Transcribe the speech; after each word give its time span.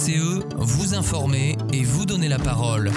VCE, 0.00 0.40
vous 0.56 0.94
informer 0.94 1.58
et 1.74 1.82
vous 1.82 2.06
donner 2.06 2.28
la 2.28 2.38
parole. 2.38 2.90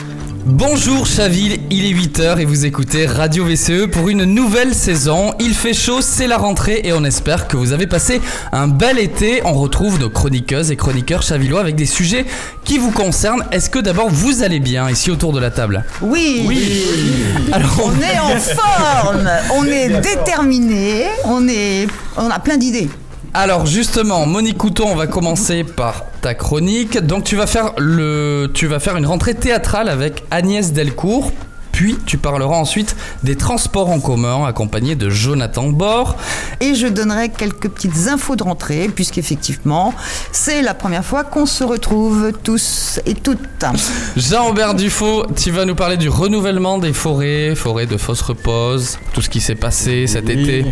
Bonjour 0.45 1.05
Chaville, 1.05 1.59
il 1.69 1.85
est 1.85 1.93
8h 1.93 2.39
et 2.39 2.45
vous 2.45 2.65
écoutez 2.65 3.05
Radio 3.05 3.43
VCE 3.43 3.87
pour 3.91 4.07
une 4.09 4.23
nouvelle 4.23 4.73
saison. 4.73 5.33
Il 5.39 5.53
fait 5.53 5.73
chaud, 5.73 5.99
c'est 6.01 6.27
la 6.27 6.37
rentrée 6.37 6.81
et 6.85 6.93
on 6.93 7.03
espère 7.03 7.47
que 7.47 7.57
vous 7.57 7.73
avez 7.73 7.87
passé 7.87 8.21
un 8.53 8.67
bel 8.67 8.99
été. 8.99 9.41
On 9.43 9.53
retrouve 9.53 9.99
nos 9.99 10.09
chroniqueuses 10.09 10.71
et 10.71 10.77
chroniqueurs 10.77 11.23
chavillois 11.23 11.59
avec 11.59 11.75
des 11.75 11.85
sujets 11.85 12.25
qui 12.63 12.77
vous 12.77 12.91
concernent. 12.91 13.43
Est-ce 13.51 13.69
que 13.69 13.79
d'abord 13.79 14.09
vous 14.09 14.41
allez 14.43 14.59
bien 14.59 14.89
ici 14.89 15.11
autour 15.11 15.33
de 15.33 15.39
la 15.39 15.51
table? 15.51 15.83
Oui. 16.01 16.43
Oui. 16.45 16.85
Alors 17.51 17.81
on 17.83 18.01
est 18.01 18.19
en 18.19 18.39
forme, 18.39 19.29
on 19.55 19.65
est 19.65 19.89
déterminé, 20.01 21.05
on 21.25 21.47
est, 21.49 21.87
on 22.15 22.29
a 22.29 22.39
plein 22.39 22.57
d'idées. 22.57 22.89
Alors 23.35 23.65
justement, 23.65 24.25
Monique 24.27 24.57
Couteau, 24.59 24.85
on 24.85 24.95
va 24.95 25.07
commencer 25.07 25.63
par 25.63 26.05
ta 26.21 26.35
chronique. 26.35 26.99
Donc 26.99 27.23
tu 27.23 27.35
vas 27.35 27.47
faire 27.47 27.71
le, 27.77 28.51
tu 28.53 28.67
vas 28.67 28.79
faire 28.79 28.95
une 28.95 29.07
rentrée 29.07 29.33
théâtrale 29.33 29.89
avec 29.89 30.23
Agnès 30.29 30.71
Delcourt. 30.71 31.31
Puis 31.71 31.97
tu 32.05 32.19
parleras 32.19 32.55
ensuite 32.55 32.95
des 33.23 33.35
transports 33.35 33.89
en 33.89 33.99
commun 33.99 34.45
accompagnés 34.45 34.93
de 34.93 35.09
Jonathan 35.09 35.69
Bord. 35.69 36.15
Et 36.59 36.75
je 36.75 36.85
donnerai 36.85 37.29
quelques 37.29 37.67
petites 37.67 38.07
infos 38.09 38.35
de 38.35 38.43
rentrée, 38.43 38.91
puisqu'effectivement, 38.95 39.95
c'est 40.31 40.61
la 40.61 40.75
première 40.75 41.03
fois 41.03 41.23
qu'on 41.23 41.47
se 41.47 41.63
retrouve 41.63 42.31
tous 42.43 42.99
et 43.07 43.15
toutes. 43.15 43.39
Jean-Aubert 44.15 44.75
Dufaux, 44.75 45.25
tu 45.35 45.49
vas 45.49 45.65
nous 45.65 45.73
parler 45.73 45.97
du 45.97 46.09
renouvellement 46.09 46.77
des 46.77 46.93
forêts, 46.93 47.55
forêts 47.55 47.87
de 47.87 47.97
fausse 47.97 48.21
repose, 48.21 48.99
tout 49.13 49.21
ce 49.23 49.29
qui 49.29 49.41
s'est 49.41 49.55
passé 49.55 50.05
cet 50.05 50.25
Oui. 50.27 50.33
été. 50.43 50.65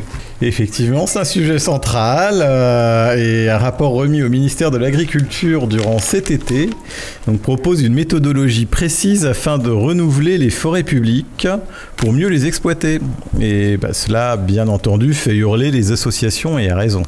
Effectivement, 0.43 1.05
c'est 1.05 1.19
un 1.19 1.23
sujet 1.23 1.59
central 1.59 2.39
euh, 2.41 3.15
et 3.15 3.49
un 3.49 3.59
rapport 3.59 3.91
remis 3.91 4.23
au 4.23 4.29
ministère 4.29 4.71
de 4.71 4.77
l'Agriculture 4.77 5.67
durant 5.67 5.99
cet 5.99 6.31
été 6.31 6.71
donc, 7.27 7.41
propose 7.41 7.83
une 7.83 7.93
méthodologie 7.93 8.65
précise 8.65 9.27
afin 9.27 9.59
de 9.59 9.69
renouveler 9.69 10.39
les 10.39 10.49
forêts 10.49 10.81
publiques 10.81 11.47
pour 11.95 12.11
mieux 12.11 12.27
les 12.27 12.47
exploiter. 12.47 12.99
Et 13.39 13.77
bah, 13.77 13.93
cela, 13.93 14.35
bien 14.35 14.67
entendu, 14.67 15.13
fait 15.13 15.35
hurler 15.35 15.69
les 15.69 15.91
associations 15.91 16.57
et 16.57 16.69
a 16.69 16.75
raison. 16.75 17.03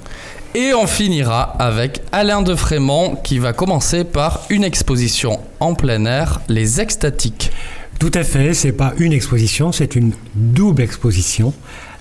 Et 0.54 0.76
on 0.76 0.86
finira 0.86 1.42
avec 1.42 2.04
Alain 2.12 2.44
de 2.44 2.54
Frémont 2.54 3.16
qui 3.16 3.40
va 3.40 3.54
commencer 3.54 4.04
par 4.04 4.46
une 4.52 4.64
exposition 4.64 5.40
en 5.60 5.74
plein 5.74 6.06
air, 6.06 6.42
les 6.50 6.80
extatiques. 6.80 7.52
Tout 8.00 8.12
à 8.14 8.24
fait, 8.24 8.54
c'est 8.54 8.72
pas 8.72 8.94
une 9.00 9.14
exposition, 9.14 9.72
c'est 9.72 9.96
une 9.96 10.12
double 10.36 10.84
exposition, 10.84 11.54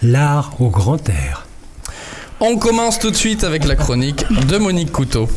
l'art 0.02 0.60
au 0.60 0.68
grand 0.68 1.08
air. 1.08 1.46
On 2.40 2.58
commence 2.58 2.98
tout 2.98 3.10
de 3.10 3.16
suite 3.16 3.44
avec 3.44 3.64
la 3.64 3.76
chronique 3.76 4.24
de 4.48 4.58
Monique 4.58 4.90
Couteau. 4.90 5.28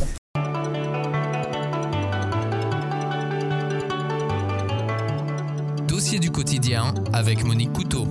Dossier 5.86 6.18
du 6.18 6.30
quotidien 6.30 6.94
avec 7.12 7.44
Monique 7.44 7.72
Couteau. 7.72 8.08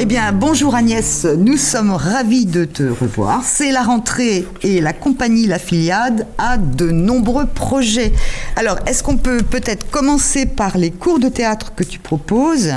Eh 0.00 0.06
bien, 0.06 0.32
bonjour 0.32 0.74
Agnès, 0.74 1.24
nous 1.24 1.56
sommes 1.56 1.92
ravis 1.92 2.46
de 2.46 2.64
te 2.64 2.82
revoir. 2.82 3.42
C'est 3.44 3.70
la 3.70 3.82
rentrée 3.82 4.44
et 4.62 4.80
la 4.80 4.92
compagnie 4.92 5.46
La 5.46 5.60
Filiade 5.60 6.26
a 6.36 6.58
de 6.58 6.90
nombreux 6.90 7.46
projets. 7.46 8.12
Alors, 8.56 8.78
est-ce 8.86 9.04
qu'on 9.04 9.16
peut 9.16 9.38
peut-être 9.42 9.88
commencer 9.90 10.46
par 10.46 10.78
les 10.78 10.90
cours 10.90 11.20
de 11.20 11.28
théâtre 11.28 11.74
que 11.76 11.84
tu 11.84 12.00
proposes? 12.00 12.72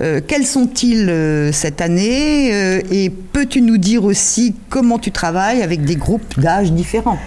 Euh, 0.00 0.20
Quels 0.26 0.46
sont-ils 0.46 1.08
euh, 1.08 1.52
cette 1.52 1.80
année? 1.80 2.50
Euh, 2.52 2.80
Et 2.90 3.08
peux-tu 3.10 3.60
nous 3.62 3.78
dire 3.78 4.04
aussi 4.04 4.56
comment 4.68 4.98
tu 4.98 5.12
travailles 5.12 5.62
avec 5.62 5.84
des 5.84 5.96
groupes 5.96 6.40
d'âge 6.40 6.72
différents? 6.72 7.18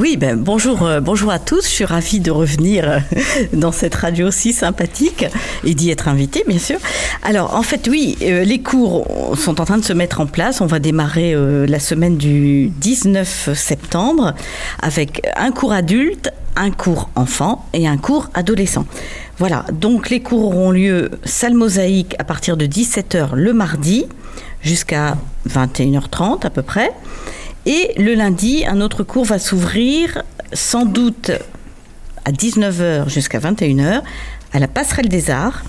Oui, 0.00 0.16
ben, 0.16 0.38
bonjour, 0.38 0.82
euh, 0.82 1.00
bonjour 1.00 1.30
à 1.30 1.38
tous. 1.38 1.62
Je 1.62 1.68
suis 1.68 1.84
ravie 1.84 2.20
de 2.20 2.30
revenir 2.30 2.88
euh, 2.88 3.00
dans 3.52 3.70
cette 3.70 3.94
radio 3.94 4.30
si 4.30 4.54
sympathique 4.54 5.26
et 5.62 5.74
d'y 5.74 5.90
être 5.90 6.08
invitée, 6.08 6.42
bien 6.48 6.58
sûr. 6.58 6.78
Alors, 7.22 7.54
en 7.54 7.60
fait, 7.60 7.86
oui, 7.86 8.16
euh, 8.22 8.42
les 8.42 8.62
cours 8.62 9.06
sont 9.36 9.60
en 9.60 9.66
train 9.66 9.76
de 9.76 9.84
se 9.84 9.92
mettre 9.92 10.22
en 10.22 10.26
place. 10.26 10.62
On 10.62 10.66
va 10.66 10.78
démarrer 10.78 11.36
la 11.66 11.78
semaine 11.78 12.16
du 12.16 12.68
19 12.68 13.50
septembre 13.54 14.32
avec 14.80 15.20
un 15.36 15.50
cours 15.50 15.74
adulte, 15.74 16.30
un 16.56 16.70
cours 16.70 17.10
enfant 17.14 17.66
et 17.74 17.86
un 17.86 17.98
cours 17.98 18.30
adolescent. 18.32 18.86
Voilà, 19.36 19.66
donc 19.70 20.08
les 20.08 20.20
cours 20.20 20.46
auront 20.46 20.70
lieu 20.70 21.10
salle 21.24 21.52
mosaïque 21.52 22.14
à 22.18 22.24
partir 22.24 22.56
de 22.56 22.64
17h 22.64 23.34
le 23.34 23.52
mardi 23.52 24.06
jusqu'à 24.62 25.18
21h30 25.46 26.46
à 26.46 26.50
peu 26.50 26.62
près. 26.62 26.90
Et 27.66 27.92
le 27.98 28.14
lundi, 28.14 28.64
un 28.66 28.80
autre 28.80 29.04
cours 29.04 29.24
va 29.24 29.38
s'ouvrir 29.38 30.22
sans 30.52 30.86
doute 30.86 31.30
à 32.24 32.32
19h 32.32 33.08
jusqu'à 33.08 33.38
21h 33.38 34.02
à 34.52 34.58
la 34.58 34.68
passerelle 34.68 35.08
des 35.08 35.30
arts. 35.30 35.62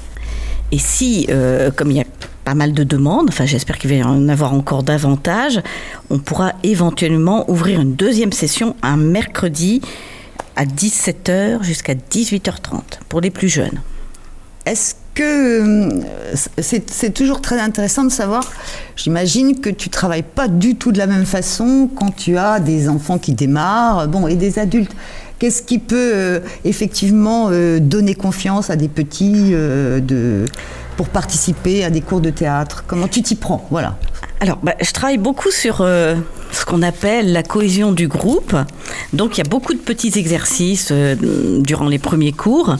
Et 0.71 0.77
si, 0.77 1.27
euh, 1.29 1.69
comme 1.71 1.91
il 1.91 1.97
y 1.97 2.01
a 2.01 2.05
pas 2.45 2.55
mal 2.55 2.73
de 2.73 2.83
demandes, 2.83 3.27
enfin 3.29 3.45
j'espère 3.45 3.77
qu'il 3.77 3.89
va 3.89 3.97
y 3.97 4.03
en 4.03 4.29
avoir 4.29 4.53
encore 4.53 4.83
davantage, 4.83 5.61
on 6.09 6.17
pourra 6.17 6.53
éventuellement 6.63 7.49
ouvrir 7.49 7.81
une 7.81 7.93
deuxième 7.93 8.31
session 8.31 8.75
un 8.81 8.97
mercredi 8.97 9.81
à 10.55 10.65
17h 10.65 11.63
jusqu'à 11.63 11.93
18h30 11.93 12.81
pour 13.09 13.21
les 13.21 13.29
plus 13.29 13.49
jeunes. 13.49 13.81
Est-ce 14.65 14.95
que 15.13 15.89
euh, 15.89 16.03
c'est 16.57 17.13
toujours 17.13 17.41
très 17.41 17.59
intéressant 17.59 18.03
de 18.03 18.11
savoir, 18.11 18.43
j'imagine 18.95 19.59
que 19.59 19.69
tu 19.69 19.89
travailles 19.89 20.23
pas 20.23 20.47
du 20.47 20.75
tout 20.75 20.91
de 20.91 20.97
la 20.97 21.07
même 21.07 21.25
façon 21.25 21.89
quand 21.95 22.15
tu 22.15 22.37
as 22.37 22.59
des 22.59 22.89
enfants 22.89 23.17
qui 23.17 23.33
démarrent, 23.33 24.07
bon, 24.07 24.27
et 24.27 24.35
des 24.35 24.59
adultes. 24.59 24.91
Qu'est-ce 25.39 25.63
qui 25.63 25.79
peut 25.79 26.11
euh, 26.13 26.39
effectivement 26.65 27.47
euh, 27.49 27.79
donner 27.79 28.13
confiance 28.15 28.69
à 28.69 28.75
des 28.75 28.87
petits 28.87 29.51
de, 29.51 30.45
pour 30.97 31.09
participer 31.09 31.83
à 31.83 31.89
des 31.89 32.01
cours 32.01 32.21
de 32.21 32.29
théâtre? 32.29 32.83
Comment 32.87 33.07
tu 33.07 33.21
t'y 33.21 33.35
prends? 33.35 33.65
Voilà. 33.71 33.97
Alors, 34.39 34.59
bah, 34.61 34.75
je 34.81 34.91
travaille 34.91 35.17
beaucoup 35.17 35.51
sur 35.51 35.85
ce 36.51 36.65
qu'on 36.65 36.81
appelle 36.81 37.31
la 37.31 37.43
cohésion 37.43 37.91
du 37.91 38.07
groupe. 38.07 38.55
Donc, 39.13 39.37
il 39.37 39.39
y 39.39 39.41
a 39.41 39.49
beaucoup 39.49 39.73
de 39.73 39.79
petits 39.79 40.17
exercices 40.17 40.89
euh, 40.91 41.15
durant 41.59 41.87
les 41.87 41.99
premiers 41.99 42.31
cours. 42.31 42.75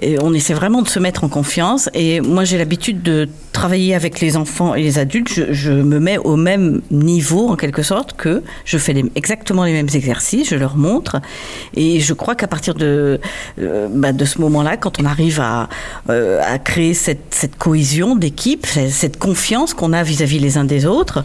Et 0.00 0.18
on 0.20 0.32
essaie 0.32 0.54
vraiment 0.54 0.82
de 0.82 0.88
se 0.88 0.98
mettre 0.98 1.24
en 1.24 1.28
confiance. 1.28 1.88
Et 1.94 2.20
moi, 2.20 2.44
j'ai 2.44 2.58
l'habitude 2.58 3.02
de 3.02 3.28
travailler 3.58 3.94
avec 3.96 4.20
les 4.20 4.36
enfants 4.36 4.74
et 4.76 4.82
les 4.82 4.98
adultes. 4.98 5.32
Je, 5.50 5.72
me 5.72 5.98
mets 5.98 6.18
au 6.18 6.36
même 6.36 6.80
niveau, 6.92 7.48
en 7.48 7.56
quelque 7.56 7.82
sorte, 7.82 8.12
que 8.16 8.42
je 8.64 8.78
fais 8.78 8.94
exactement 9.16 9.64
les 9.64 9.72
mêmes 9.72 9.88
exercices. 10.00 10.48
Je 10.50 10.54
leur 10.54 10.76
montre. 10.76 11.16
Et 11.74 11.98
je 11.98 12.14
crois 12.14 12.36
qu'à 12.36 12.46
partir 12.46 12.74
de, 12.74 13.20
euh, 13.60 13.88
bah, 13.92 14.12
de 14.12 14.24
ce 14.24 14.40
moment-là, 14.42 14.76
quand 14.76 15.00
on 15.00 15.04
arrive 15.04 15.40
à, 15.40 15.68
euh, 16.08 16.40
à 16.46 16.58
créer 16.60 16.94
cette, 16.94 17.26
cette 17.30 17.56
cohésion 17.56 18.14
d'équipe, 18.14 18.64
cette- 18.66 19.18
confiance 19.18 19.74
qu'on 19.74 19.92
a 19.92 20.02
vis-à-vis 20.04 20.38
les 20.38 20.56
uns 20.56 20.64
des 20.64 20.86
autres, 20.86 21.24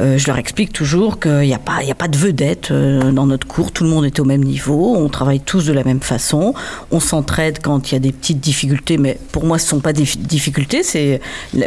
euh, 0.00 0.16
je 0.16 0.26
leur 0.28 0.38
explique 0.38 0.72
toujours 0.72 1.20
qu'il 1.20 1.40
n'y 1.40 1.52
a, 1.52 1.58
pas- 1.58 1.80
a 1.88 1.94
pas 1.94 2.08
de 2.08 2.16
vedette 2.16 2.72
dans 2.72 3.26
notre 3.26 3.46
cours, 3.46 3.70
tout 3.72 3.84
le 3.84 3.90
monde 3.90 4.04
est 4.06 4.18
au 4.18 4.24
même 4.24 4.42
niveau, 4.42 4.94
on 4.96 5.08
travaille 5.10 5.40
tous 5.40 5.66
de 5.66 5.72
la 5.74 5.84
même 5.84 6.00
façon, 6.00 6.54
on 6.90 7.00
s'entraide 7.00 7.58
quand 7.62 7.90
il 7.90 7.92
y 7.94 7.96
a 7.96 8.00
des 8.08 8.12
petites 8.12 8.40
difficultés, 8.40 8.96
mais 8.96 9.18
pour 9.32 9.44
moi 9.44 9.58
ce 9.58 9.66
ne 9.66 9.68
sont 9.74 9.80
pas 9.80 9.92
des 9.92 10.06
fi- 10.06 10.16
difficultés, 10.18 10.82
c'est 10.82 11.20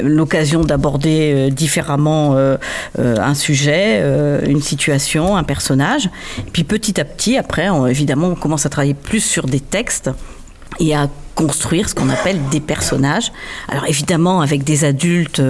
l'occasion 0.07 0.61
d'aborder 0.61 1.33
euh, 1.35 1.49
différemment 1.49 2.35
euh, 2.35 2.57
euh, 2.99 3.17
un 3.17 3.33
sujet, 3.35 4.01
une 4.45 4.61
situation, 4.61 5.35
un 5.37 5.43
personnage. 5.43 6.09
Puis 6.53 6.63
petit 6.63 6.99
à 6.99 7.05
petit, 7.05 7.37
après, 7.37 7.69
on- 7.69 7.87
évidemment, 7.87 8.27
on 8.27 8.35
commence 8.35 8.65
à 8.65 8.69
travailler 8.69 8.93
plus 8.93 9.21
sur 9.21 9.45
des 9.47 9.59
textes 9.59 10.09
et 10.79 10.95
à 10.95 11.09
construire 11.35 11.87
ce 11.87 11.95
qu'on 11.95 12.09
appelle 12.09 12.39
des 12.49 12.59
personnages. 12.59 13.31
Alors 13.67 13.85
évidemment, 13.87 14.41
avec 14.41 14.63
des 14.63 14.85
adultes 14.85 15.41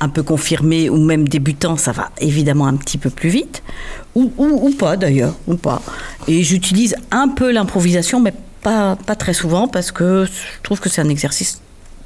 un 0.00 0.08
peu 0.08 0.22
confirmés 0.22 0.90
ou 0.90 0.96
même 1.02 1.28
débutants, 1.28 1.76
ça 1.76 1.92
va 1.92 2.10
évidemment 2.20 2.66
un 2.66 2.76
petit 2.76 2.98
peu 2.98 3.10
plus 3.10 3.30
vite, 3.30 3.62
ou, 4.14 4.32
ou, 4.36 4.68
ou 4.68 4.70
pas 4.74 4.96
d'ailleurs, 4.96 5.34
ou 5.46 5.54
pas. 5.56 5.80
Et 6.28 6.42
j'utilise 6.42 6.94
un 7.10 7.28
peu 7.28 7.52
l'improvisation, 7.52 8.20
mais 8.20 8.34
pas, 8.62 8.96
pas 8.96 9.16
très 9.16 9.32
souvent, 9.32 9.66
parce 9.68 9.90
que 9.92 10.26
je 10.26 10.62
trouve 10.62 10.80
que 10.80 10.88
c'est 10.90 11.00
un 11.00 11.08
exercice 11.08 11.60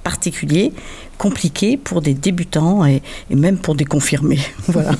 particulier, 0.04 0.72
compliqué 1.18 1.76
pour 1.76 2.00
des 2.02 2.14
débutants 2.14 2.84
et, 2.86 3.02
et 3.30 3.34
même 3.34 3.56
pour 3.56 3.74
des 3.74 3.84
confirmés. 3.84 4.38
voilà. 4.68 4.92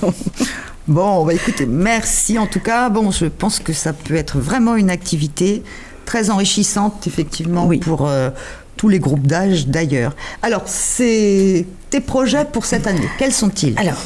Bon, 0.89 1.25
bah 1.25 1.33
écoutez, 1.33 1.67
merci 1.67 2.39
en 2.39 2.47
tout 2.47 2.61
cas. 2.61 2.89
Bon, 2.91 3.11
je 3.11 3.27
pense 3.27 3.59
que 3.61 3.73
ça 3.73 3.93
peut 3.93 4.17
être 4.17 4.39
vraiment 4.39 4.77
une 4.77 4.91
activité 4.91 5.63
très 6.05 6.29
enrichissante, 6.31 7.07
effectivement, 7.07 7.67
Oui. 7.67 7.79
pour 7.79 8.07
euh, 8.07 8.31
tous 8.77 8.89
les 8.89 8.99
groupes 8.99 9.27
d'âge 9.27 9.67
d'ailleurs. 9.69 10.15
Alors, 10.43 10.63
c'est 10.67 11.65
tes 11.91 12.01
projets 12.01 12.45
pour 12.45 12.67
cette 12.67 12.87
année, 12.87 13.09
quels 13.19 13.33
sont-ils? 13.33 13.79
Alors, 13.79 13.97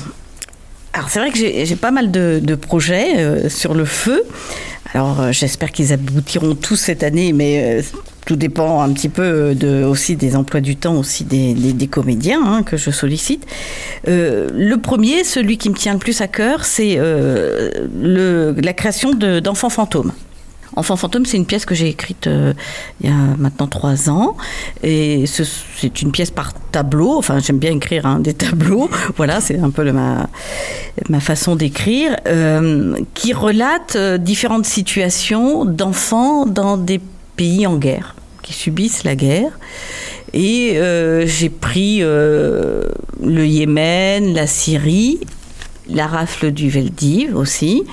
alors 0.93 1.11
c'est 1.11 1.19
vrai 1.19 1.31
que 1.31 1.39
j'ai 1.39 1.77
pas 1.77 1.91
mal 1.91 2.11
de, 2.11 2.41
de 2.43 2.55
projets 2.55 3.19
euh, 3.19 3.49
sur 3.49 3.75
le 3.75 3.85
feu. 3.85 4.23
Alors 4.95 5.21
euh, 5.21 5.33
j'espère 5.33 5.71
qu'ils 5.73 5.93
aboutiront 5.93 6.55
tous 6.55 6.77
cette 6.77 7.03
année, 7.03 7.33
mais 7.33 7.81
euh, 7.81 7.83
tout 8.27 8.37
dépend 8.37 8.81
un 8.81 8.93
petit 8.93 9.09
peu 9.09 9.55
euh, 9.63 9.87
aussi 9.87 10.17
des 10.17 10.35
emplois 10.37 10.61
du 10.61 10.77
temps, 10.77 10.97
aussi 10.97 11.25
des, 11.25 11.87
comédiens 11.89 12.41
hein, 12.45 12.63
que 12.63 12.77
je 12.77 12.91
sollicite. 12.91 13.47
Le 14.07 14.77
premier, 14.77 15.25
celui 15.25 15.59
qui 15.59 15.71
me 15.71 15.75
tient 15.75 15.93
le 15.93 15.99
plus 15.99 16.21
à 16.21 16.29
cœur, 16.29 16.65
c'est 16.65 16.97
la 16.97 18.73
création 18.73 19.13
de- 19.13 19.41
d'enfants 19.41 19.71
fantômes. 19.71 20.13
Enfant 20.79 20.97
fantôme, 20.97 21.27
c'est 21.27 21.37
une 21.37 21.45
pièce 21.47 21.65
que 21.67 21.75
j'ai 21.75 21.89
écrite 21.89 22.27
euh, 22.29 22.53
il 23.01 23.09
y 23.11 23.13
a 23.13 23.17
maintenant 23.37 23.67
trois 23.67 24.09
ans. 24.09 24.37
Et 24.83 25.27
ce- 25.27 25.43
c'est 25.77 26.03
une 26.03 26.13
pièce 26.13 26.31
par 26.31 26.53
tableau. 26.71 27.17
Enfin, 27.19 27.41
j'aime 27.41 27.59
bien 27.59 27.73
écrire 27.73 28.07
hein, 28.07 28.21
des 28.21 28.35
tableaux. 28.35 28.89
Voilà, 29.17 29.41
c'est 29.41 29.59
un 29.59 29.71
peu 29.71 29.91
ma, 29.93 30.29
ma 31.09 31.21
façon 31.21 31.57
d'écrire. 31.57 32.17
euh, 32.27 32.97
qui 33.15 33.33
relate 33.33 33.97
euh, 33.97 34.19
différentes 34.19 34.67
situations 34.67 35.65
d'enfants 35.65 36.47
dans 36.47 36.77
des 36.77 37.01
pays 37.37 37.67
en 37.67 37.77
guerre, 37.77 38.15
qui 38.43 38.53
subissent 38.53 39.03
la 39.05 39.17
guerre. 39.17 39.59
Et 40.35 40.79
j'ai 41.27 41.49
pris 41.49 42.01
le 42.01 42.85
Yémen, 43.25 44.35
la 44.35 44.47
Syrie, 44.47 45.21
la 45.89 46.07
rafle 46.07 46.51
du 46.53 46.69
Veldiv 46.69 47.35
aussi. 47.35 47.85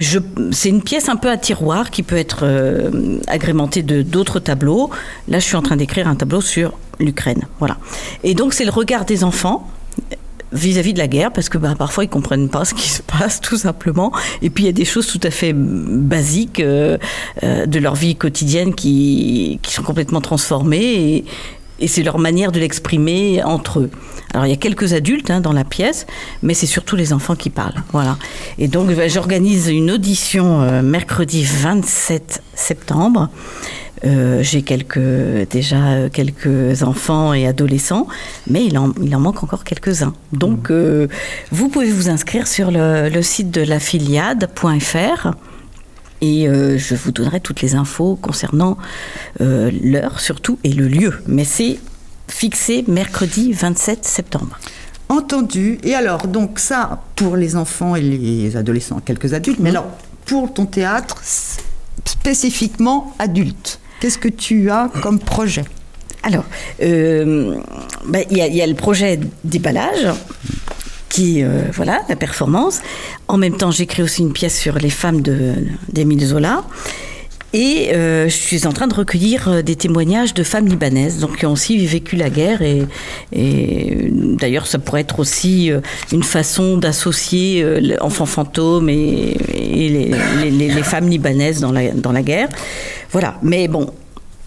C'est 0.00 0.68
une 0.68 0.82
pièce 0.82 1.08
un 1.08 1.16
peu 1.16 1.28
à 1.28 1.36
tiroir 1.36 1.90
qui 1.90 2.02
peut 2.02 2.16
être 2.16 2.40
euh, 2.42 3.18
agrémentée 3.26 3.82
de 3.82 4.02
d'autres 4.02 4.38
tableaux. 4.38 4.90
Là, 5.28 5.38
je 5.38 5.44
suis 5.44 5.56
en 5.56 5.62
train 5.62 5.76
d'écrire 5.76 6.06
un 6.06 6.14
tableau 6.14 6.40
sur 6.40 6.72
l'Ukraine. 7.00 7.46
Voilà. 7.58 7.78
Et 8.22 8.34
donc, 8.34 8.54
c'est 8.54 8.64
le 8.64 8.70
regard 8.70 9.04
des 9.04 9.24
enfants 9.24 9.68
vis-à-vis 10.52 10.92
de 10.94 10.98
la 10.98 11.08
guerre, 11.08 11.32
parce 11.32 11.48
que 11.48 11.58
bah, 11.58 11.74
parfois 11.76 12.04
ils 12.04 12.08
comprennent 12.08 12.48
pas 12.48 12.64
ce 12.64 12.74
qui 12.74 12.88
se 12.88 13.02
passe, 13.02 13.40
tout 13.42 13.58
simplement. 13.58 14.12
Et 14.42 14.50
puis 14.50 14.64
il 14.64 14.66
y 14.66 14.70
a 14.70 14.72
des 14.72 14.84
choses 14.84 15.06
tout 15.06 15.20
à 15.22 15.30
fait 15.30 15.52
basiques 15.52 16.60
euh, 16.60 16.98
euh, 17.42 17.66
de 17.66 17.78
leur 17.78 17.94
vie 17.94 18.16
quotidienne 18.16 18.74
qui, 18.74 19.58
qui 19.62 19.72
sont 19.72 19.82
complètement 19.82 20.20
transformées. 20.20 20.94
Et, 20.94 21.24
et 21.80 21.88
c'est 21.88 22.02
leur 22.02 22.18
manière 22.18 22.52
de 22.52 22.60
l'exprimer 22.60 23.42
entre 23.42 23.80
eux. 23.80 23.90
Alors 24.34 24.46
il 24.46 24.50
y 24.50 24.52
a 24.52 24.56
quelques 24.56 24.92
adultes 24.92 25.30
hein, 25.30 25.40
dans 25.40 25.52
la 25.52 25.64
pièce, 25.64 26.06
mais 26.42 26.54
c'est 26.54 26.66
surtout 26.66 26.96
les 26.96 27.12
enfants 27.12 27.36
qui 27.36 27.50
parlent. 27.50 27.82
Voilà. 27.92 28.18
Et 28.58 28.68
donc 28.68 28.90
bah, 28.94 29.08
j'organise 29.08 29.68
une 29.68 29.90
audition 29.90 30.62
euh, 30.62 30.82
mercredi 30.82 31.44
27 31.44 32.42
septembre. 32.54 33.30
Euh, 34.04 34.42
J'ai 34.42 34.62
quelques, 34.62 35.00
déjà 35.50 35.88
euh, 35.88 36.08
quelques 36.08 36.82
enfants 36.82 37.32
et 37.32 37.46
adolescents, 37.46 38.06
mais 38.48 38.64
il 38.64 38.78
en, 38.78 38.92
il 39.02 39.14
en 39.16 39.20
manque 39.20 39.42
encore 39.42 39.64
quelques-uns. 39.64 40.14
Donc, 40.32 40.70
euh, 40.70 41.08
vous 41.50 41.68
pouvez 41.68 41.90
vous 41.90 42.08
inscrire 42.08 42.46
sur 42.46 42.70
le, 42.70 43.08
le 43.08 43.22
site 43.22 43.50
de 43.50 43.62
la 43.62 43.80
filiade.fr 43.80 45.32
et 46.20 46.48
euh, 46.48 46.78
je 46.78 46.94
vous 46.94 47.12
donnerai 47.12 47.40
toutes 47.40 47.62
les 47.62 47.74
infos 47.74 48.16
concernant 48.16 48.76
euh, 49.40 49.70
l'heure 49.82 50.20
surtout 50.20 50.58
et 50.64 50.72
le 50.72 50.88
lieu. 50.88 51.14
Mais 51.26 51.44
c'est 51.44 51.78
fixé 52.28 52.84
mercredi 52.88 53.52
27 53.52 54.04
septembre. 54.04 54.58
Entendu. 55.08 55.78
Et 55.84 55.94
alors, 55.94 56.26
donc 56.26 56.58
ça, 56.58 57.02
pour 57.16 57.36
les 57.36 57.56
enfants 57.56 57.96
et 57.96 58.02
les 58.02 58.56
adolescents, 58.56 59.00
quelques 59.00 59.32
adultes, 59.32 59.58
mais 59.60 59.70
alors, 59.70 59.86
pour 60.26 60.52
ton 60.52 60.66
théâtre, 60.66 61.16
spécifiquement 62.04 63.14
adulte, 63.18 63.80
qu'est-ce 64.00 64.18
que 64.18 64.28
tu 64.28 64.70
as 64.70 64.90
comme 65.02 65.18
projet? 65.18 65.64
Alors, 66.22 66.44
euh, 66.82 67.56
ben, 68.06 68.24
il 68.30 68.36
y, 68.36 68.40
y 68.40 68.60
a 68.60 68.66
le 68.66 68.74
projet 68.74 69.18
déballage 69.44 70.06
qui, 71.08 71.42
euh, 71.42 71.62
voilà, 71.72 72.02
la 72.08 72.16
performance. 72.16 72.80
En 73.28 73.36
même 73.38 73.56
temps, 73.56 73.70
j'écris 73.70 74.02
aussi 74.02 74.22
une 74.22 74.32
pièce 74.32 74.58
sur 74.58 74.74
les 74.78 74.90
femmes 74.90 75.22
d'Émile 75.88 76.24
Zola. 76.24 76.64
Et 77.54 77.92
euh, 77.94 78.28
je 78.28 78.34
suis 78.34 78.66
en 78.66 78.72
train 78.72 78.86
de 78.88 78.94
recueillir 78.94 79.48
euh, 79.48 79.62
des 79.62 79.74
témoignages 79.74 80.34
de 80.34 80.42
femmes 80.42 80.66
libanaises, 80.66 81.18
donc 81.18 81.38
qui 81.38 81.46
ont 81.46 81.52
aussi 81.52 81.78
vécu 81.86 82.14
la 82.16 82.28
guerre. 82.28 82.60
Et, 82.60 82.82
d'ailleurs, 84.12 84.66
ça 84.66 84.78
pourrait 84.78 85.00
être 85.00 85.18
aussi 85.18 85.70
une 86.12 86.22
façon 86.22 86.76
d'associer 86.76 87.64
l'enfant 87.80 88.26
fantôme 88.26 88.90
et, 88.90 89.36
et 89.54 89.88
les- 89.88 90.68
les 90.68 90.82
femmes 90.82 91.08
libanaises 91.08 91.60
dans 91.60 91.72
la, 91.72 91.90
dans 91.92 92.12
la 92.12 92.22
guerre. 92.22 92.48
Voilà. 93.12 93.38
Mais 93.42 93.66
bon, 93.68 93.90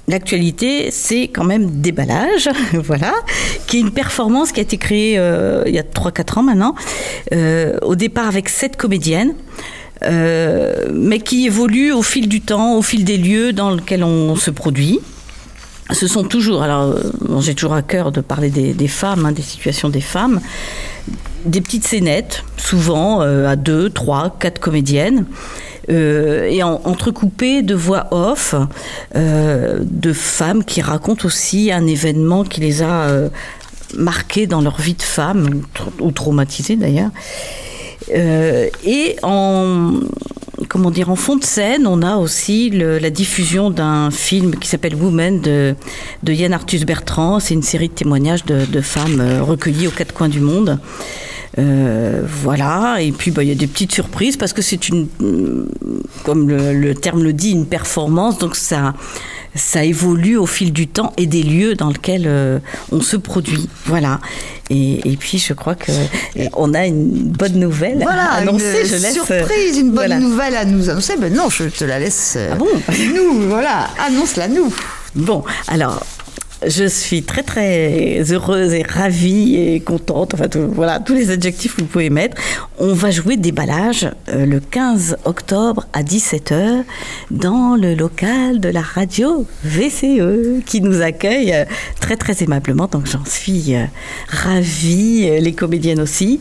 L'actualité, 0.07 0.89
c'est 0.91 1.29
quand 1.29 1.43
même 1.45 1.79
Déballage, 1.79 2.49
voilà, 2.73 3.13
qui 3.71 3.77
est 3.77 3.79
une 3.79 3.91
performance 3.91 4.51
qui 4.51 4.59
a 4.59 4.63
été 4.63 4.75
créée 4.75 5.17
euh, 5.17 5.63
il 5.65 5.73
y 5.73 5.79
a 5.79 5.83
3-4 5.83 6.39
ans 6.39 6.43
maintenant, 6.43 6.75
euh, 7.31 7.77
au 7.83 7.95
départ 7.95 8.27
avec 8.27 8.49
sept 8.49 8.75
comédiennes, 8.75 9.33
euh, 10.03 10.89
mais 10.93 11.19
qui 11.19 11.45
évolue 11.45 11.93
au 11.93 12.01
fil 12.01 12.27
du 12.27 12.41
temps, 12.41 12.75
au 12.75 12.81
fil 12.81 13.05
des 13.05 13.17
lieux 13.17 13.53
dans 13.53 13.69
lesquels 13.69 14.03
on 14.03 14.35
se 14.35 14.51
produit. 14.51 14.99
Ce 15.91 16.05
sont 16.05 16.25
toujours, 16.25 16.63
alors 16.63 16.97
j'ai 17.39 17.55
toujours 17.55 17.73
à 17.73 17.81
cœur 17.81 18.11
de 18.11 18.19
parler 18.19 18.49
des, 18.49 18.87
femmes, 18.89 19.25
hein, 19.25 19.31
des 19.31 19.41
situations 19.41 19.87
des 19.87 20.01
femmes, 20.01 20.41
des 21.45 21.61
petites 21.61 21.87
scénettes, 21.87 22.43
souvent 22.57 23.21
à 23.21 23.55
deux, 23.55 23.89
trois, 23.89 24.35
quatre 24.37 24.59
comédiennes, 24.59 25.25
et 25.89 26.61
en, 26.63 26.81
entrecoupées 26.85 27.61
de 27.61 27.75
voix 27.75 28.07
off 28.11 28.55
de 29.15 30.13
femmes 30.13 30.63
qui 30.63 30.81
racontent 30.81 31.25
aussi 31.25 31.71
un 31.73 31.85
événement 31.87 32.43
qui 32.45 32.61
les 32.61 32.83
a 32.83 33.29
marquées 33.97 34.47
dans 34.47 34.61
leur 34.61 34.79
vie 34.79 34.93
de 34.93 35.01
femme, 35.01 35.47
ou, 35.47 35.77
tra- 35.77 36.01
ou 36.01 36.11
traumatisées 36.11 36.75
d'ailleurs. 36.75 37.11
Euh, 38.13 38.67
et 38.85 39.15
en 39.23 39.93
comment 40.69 40.91
dire 40.91 41.09
en 41.09 41.15
fond 41.15 41.35
de 41.35 41.43
scène, 41.43 41.85
on 41.85 42.01
a 42.01 42.15
aussi 42.15 42.69
la 42.69 43.09
diffusion 43.09 43.69
d'un 43.69 44.09
film 44.09 44.55
qui 44.55 44.67
s'appelle 44.67 44.95
Women 44.95 45.41
de, 45.41 45.75
de 46.23 46.33
Yann 46.33 46.53
Arthus 46.53 46.85
Bertrand. 46.85 47.39
C'est 47.39 47.53
une 47.53 47.63
série 47.63 47.89
de 47.89 47.93
témoignages 47.93 48.45
de, 48.45 48.65
de 48.65 48.81
femmes 48.81 49.19
euh, 49.19 49.43
recueillies 49.43 49.87
aux 49.87 49.91
quatre 49.91 50.13
coins 50.13 50.29
du 50.29 50.39
monde. 50.39 50.79
Euh, 51.59 52.21
voilà, 52.25 53.01
et 53.01 53.11
puis 53.11 53.29
bah, 53.31 53.43
il 53.43 53.49
y 53.49 53.51
a 53.51 53.55
des 53.55 53.67
petites 53.67 53.91
surprises 53.91 54.37
parce 54.37 54.53
que 54.53 54.61
c'est 54.61 54.87
une, 54.87 55.09
comme 56.23 56.47
le, 56.47 56.73
le 56.73 56.95
terme 56.95 57.23
le 57.23 57.33
dit, 57.33 57.51
une 57.51 57.65
performance, 57.65 58.37
donc 58.37 58.55
ça, 58.55 58.93
ça 59.55 59.83
évolue 59.83 60.37
au 60.37 60.45
fil 60.45 60.71
du 60.71 60.87
temps 60.87 61.11
et 61.17 61.25
des 61.25 61.43
lieux 61.43 61.75
dans 61.75 61.89
lesquels 61.89 62.23
euh, 62.25 62.59
on 62.91 63.01
se 63.01 63.17
produit. 63.17 63.67
Voilà. 63.85 64.19
Et, 64.69 65.11
et 65.11 65.17
puis 65.17 65.37
je 65.39 65.53
crois 65.53 65.75
que 65.75 65.91
on 66.55 66.73
a 66.73 66.85
une 66.85 67.09
bonne 67.11 67.59
nouvelle 67.59 67.99
Voilà, 68.01 68.31
à 68.31 68.35
annoncer. 68.37 68.81
une 68.83 68.87
je 68.87 68.95
laisse, 68.95 69.13
surprise, 69.13 69.77
une 69.77 69.87
bonne 69.87 69.95
voilà. 69.95 70.19
nouvelle 70.19 70.55
à 70.55 70.63
nous 70.65 70.89
annoncer. 70.89 71.15
Ben 71.19 71.33
non, 71.33 71.49
je 71.49 71.65
te 71.65 71.83
la 71.83 71.99
laisse. 71.99 72.35
euh, 72.37 72.51
Ah 72.53 72.55
bon 72.55 72.67
Nous, 73.13 73.49
voilà, 73.49 73.89
annonce-la 74.05 74.47
nous. 74.47 74.73
Bon, 75.15 75.43
alors. 75.67 76.01
Je 76.67 76.83
suis 76.85 77.23
très 77.23 77.41
très 77.41 78.21
heureuse 78.31 78.73
et 78.73 78.83
ravie 78.83 79.55
et 79.55 79.79
contente. 79.79 80.35
Enfin, 80.35 80.47
voilà, 80.69 80.99
tous 80.99 81.15
les 81.15 81.31
adjectifs 81.31 81.75
que 81.75 81.81
vous 81.81 81.87
pouvez 81.87 82.11
mettre. 82.11 82.37
On 82.77 82.93
va 82.93 83.09
jouer 83.09 83.35
déballage 83.35 84.07
euh, 84.29 84.45
le 84.45 84.59
15 84.59 85.17
octobre 85.25 85.87
à 85.93 86.03
17h 86.03 86.83
dans 87.31 87.75
le 87.75 87.95
local 87.95 88.59
de 88.59 88.69
la 88.69 88.81
radio 88.81 89.47
VCE 89.63 90.63
qui 90.65 90.81
nous 90.81 91.01
accueille 91.01 91.51
euh, 91.51 91.65
très 91.99 92.15
très 92.15 92.43
aimablement. 92.43 92.87
Donc 92.87 93.07
j'en 93.07 93.25
suis 93.25 93.75
euh, 93.75 93.85
ravie, 94.27 95.39
les 95.39 95.53
comédiennes 95.53 96.01
aussi. 96.01 96.39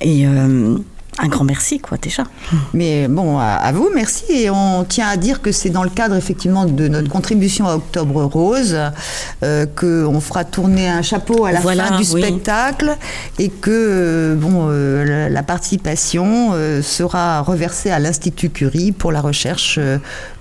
Et 0.00 0.26
un 1.24 1.28
grand 1.28 1.44
merci, 1.44 1.78
quoi, 1.78 1.98
déjà. 1.98 2.24
Mais 2.74 3.06
bon, 3.06 3.38
à, 3.38 3.44
à 3.44 3.70
vous, 3.72 3.90
merci. 3.94 4.24
Et 4.30 4.50
on 4.50 4.82
tient 4.82 5.06
à 5.06 5.16
dire 5.16 5.40
que 5.40 5.52
c'est 5.52 5.70
dans 5.70 5.84
le 5.84 5.90
cadre 5.90 6.16
effectivement 6.16 6.64
de 6.66 6.88
notre 6.88 7.08
contribution 7.08 7.68
à 7.68 7.76
Octobre 7.76 8.24
Rose 8.24 8.76
euh, 9.44 9.66
qu'on 9.76 10.20
fera 10.20 10.44
tourner 10.44 10.88
un 10.88 11.02
chapeau 11.02 11.44
à 11.44 11.52
la 11.52 11.60
Voilà, 11.60 11.84
fin 11.84 12.00
du 12.00 12.10
oui. 12.12 12.20
spectacle 12.22 12.96
et 13.38 13.48
que 13.50 13.70
euh, 13.70 14.34
bon, 14.34 14.66
euh, 14.68 15.04
la, 15.04 15.28
la 15.28 15.42
participation 15.44 16.50
euh, 16.54 16.82
sera 16.82 17.40
reversée 17.42 17.90
à 17.90 18.00
l'Institut 18.00 18.50
Curie 18.50 18.90
pour 18.90 19.12
la 19.12 19.20
recherche 19.20 19.78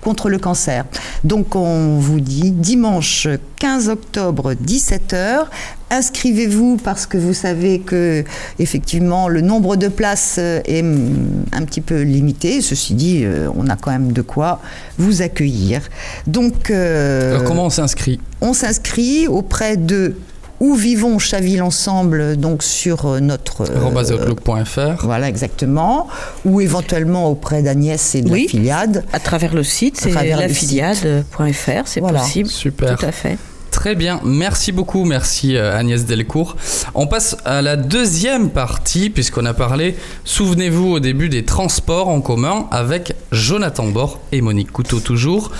contre 0.01 0.29
le 0.29 0.37
cancer. 0.37 0.85
Donc 1.23 1.55
on 1.55 1.97
vous 1.99 2.19
dit 2.19 2.51
dimanche 2.51 3.27
15 3.59 3.89
octobre 3.89 4.53
17h. 4.53 5.45
Inscrivez-vous 5.91 6.77
parce 6.77 7.05
que 7.05 7.17
vous 7.17 7.33
savez 7.33 7.79
que 7.79 8.23
effectivement 8.59 9.27
le 9.27 9.41
nombre 9.41 9.75
de 9.75 9.87
places 9.89 10.37
euh, 10.39 10.61
est 10.65 10.81
mm, 10.81 11.45
un 11.51 11.65
petit 11.65 11.81
peu 11.81 12.01
limité. 12.01 12.61
Ceci 12.61 12.93
dit, 12.93 13.21
euh, 13.23 13.49
on 13.55 13.67
a 13.67 13.75
quand 13.75 13.91
même 13.91 14.11
de 14.13 14.21
quoi 14.21 14.61
vous 14.97 15.21
accueillir. 15.21 15.81
Donc 16.27 16.71
euh, 16.71 17.35
Alors, 17.35 17.43
comment 17.43 17.65
on 17.65 17.69
s'inscrit? 17.69 18.19
on 18.41 18.53
s'inscrit 18.53 19.27
auprès 19.27 19.77
de 19.77 20.15
où 20.61 20.75
vivons 20.75 21.17
Chaville 21.19 21.61
ensemble 21.63 22.37
donc 22.37 22.61
sur 22.61 23.07
euh, 23.07 23.19
notre 23.19 23.61
euh, 23.69 24.13
outlook.fr. 24.13 25.03
voilà 25.03 25.27
exactement 25.27 26.07
ou 26.45 26.61
éventuellement 26.61 27.27
auprès 27.29 27.63
d'Agnès 27.63 28.13
et 28.15 28.21
de 28.21 28.29
Oui. 28.31 28.43
la 28.43 28.49
filiade. 28.49 29.03
À 29.11 29.19
travers 29.19 29.53
le 29.55 29.63
site, 29.63 29.99
c'est 29.99 30.11
lafiliade.fr, 30.11 31.81
c'est 31.87 31.99
Voilà. 31.99 32.19
possible. 32.19 32.47
Super. 32.49 32.95
Tout 32.95 33.05
à 33.05 33.11
fait. 33.11 33.37
Très 33.71 33.95
bien, 33.95 34.19
merci 34.23 34.71
beaucoup, 34.71 35.05
merci 35.05 35.55
euh, 35.55 35.75
Agnès 35.77 36.05
Delcourt. 36.05 36.57
On 36.93 37.07
passe 37.07 37.37
à 37.45 37.61
la 37.61 37.75
deuxième 37.77 38.49
partie, 38.49 39.09
puisqu'on 39.09 39.45
a 39.45 39.53
parlé, 39.53 39.95
souvenez-vous, 40.25 40.91
au 40.91 40.99
début 40.99 41.29
des 41.29 41.45
transports 41.45 42.09
en 42.09 42.21
commun 42.21 42.67
avec 42.69 43.15
Jonathan 43.31 43.87
Bord 43.87 44.19
et 44.31 44.41
Monique 44.41 44.71
Couteau 44.71 44.99
toujours. 44.99 45.51